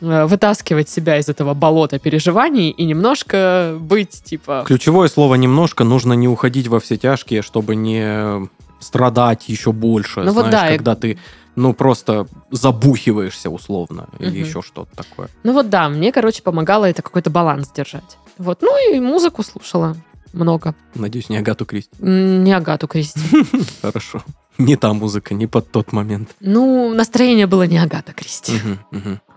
э, 0.00 0.24
вытаскивать 0.24 0.88
себя 0.88 1.18
из 1.18 1.28
этого 1.28 1.52
болота 1.52 1.98
переживаний 1.98 2.70
и 2.70 2.84
немножко 2.84 3.76
быть, 3.78 4.22
типа... 4.24 4.64
Ключевое 4.66 5.08
слово 5.08 5.34
немножко 5.34 5.84
нужно 5.84 6.14
не 6.14 6.26
уходить 6.28 6.68
во 6.68 6.80
все 6.80 6.96
тяжкие, 6.96 7.42
чтобы 7.42 7.76
не 7.76 8.48
страдать 8.82 9.48
еще 9.48 9.72
больше. 9.72 10.20
Ну 10.20 10.32
вот 10.32 10.46
знаешь, 10.46 10.52
да, 10.52 10.68
и- 10.68 10.76
когда 10.76 10.94
ты 10.94 11.18
ну 11.54 11.74
просто 11.74 12.26
забухиваешься 12.50 13.50
условно 13.50 14.08
или 14.18 14.30
Мгм. 14.40 14.48
еще 14.48 14.62
что-то 14.62 14.94
такое. 14.96 15.28
Ну 15.42 15.52
вот 15.52 15.68
да, 15.70 15.88
мне, 15.88 16.12
короче, 16.12 16.42
помогало 16.42 16.86
это 16.86 17.02
какой-то 17.02 17.30
баланс 17.30 17.70
держать. 17.70 18.18
Вот, 18.38 18.62
ну 18.62 18.94
и 18.94 18.98
музыку 19.00 19.42
слушала. 19.42 19.96
Много. 20.32 20.74
Надеюсь, 20.94 21.28
не 21.28 21.38
Агату 21.38 21.64
Кристи. 21.64 21.90
Не 22.00 22.52
Агату 22.52 22.88
Кристи. 22.88 23.20
Хорошо. 23.82 24.22
Не 24.58 24.76
та 24.76 24.92
музыка, 24.92 25.34
не 25.34 25.46
под 25.46 25.72
тот 25.72 25.92
момент. 25.92 26.36
Ну, 26.40 26.94
настроение 26.94 27.46
было 27.46 27.66
не 27.66 27.78
Агата 27.78 28.12
Кристи. 28.12 28.52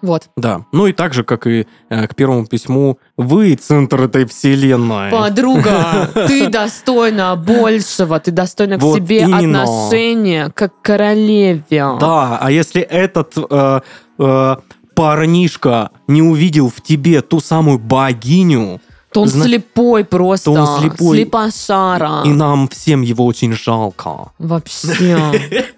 Вот. 0.02 0.30
Да. 0.38 0.66
Ну 0.72 0.88
и 0.88 0.94
так 0.94 1.14
же, 1.14 1.24
как 1.24 1.48
и 1.48 1.66
э, 1.90 2.08
к 2.08 2.16
первому 2.16 2.46
письму, 2.46 3.00
вы 3.18 3.56
центр 3.56 4.02
этой 4.02 4.26
вселенной. 4.26 5.10
Подруга, 5.10 6.10
ты 6.28 6.48
достойна 6.50 7.36
большего, 7.36 8.20
ты 8.20 8.32
достойна 8.32 8.78
к 8.78 8.82
себе 8.82 9.22
именно. 9.22 9.64
отношения 9.64 10.52
как 10.54 10.80
королеве. 10.82 11.64
Да, 12.00 12.38
а 12.40 12.52
если 12.52 12.82
этот 12.82 13.34
э, 13.38 13.82
э, 14.20 14.56
парнишка 14.94 15.90
не 16.08 16.22
увидел 16.22 16.70
в 16.70 16.82
тебе 16.82 17.22
ту 17.22 17.40
самую 17.40 17.80
богиню, 17.80 18.82
То 19.16 19.22
он 19.22 19.30
Зна- 19.30 19.46
слепой 19.46 20.04
просто. 20.04 20.52
То 20.52 20.52
он 20.52 20.82
слепой. 20.82 21.18
Слепошара. 21.20 22.24
и 22.26 22.34
нам 22.34 22.68
всем 22.68 23.02
его 23.02 23.26
очень 23.26 23.54
жалко. 23.54 24.34
Вообще. 24.40 25.32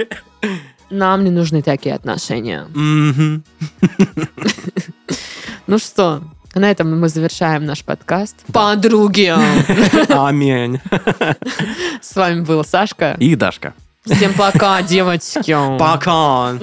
Нам 0.90 1.24
не 1.24 1.30
нужны 1.30 1.62
такие 1.62 1.94
отношения. 1.94 2.66
Ну 5.68 5.80
что, 5.80 6.22
на 6.56 6.72
этом 6.72 6.98
мы 7.00 7.10
завершаем 7.10 7.66
наш 7.66 7.84
подкаст. 7.84 8.38
Подруги! 8.54 9.34
Аминь. 10.10 10.80
С 12.02 12.16
вами 12.16 12.42
был 12.42 12.64
Сашка. 12.64 13.18
И 13.20 13.36
Дашка. 13.36 13.74
Всем 14.06 14.34
пока, 14.34 14.82
девочки. 14.82 15.56
Пока. 15.78 16.54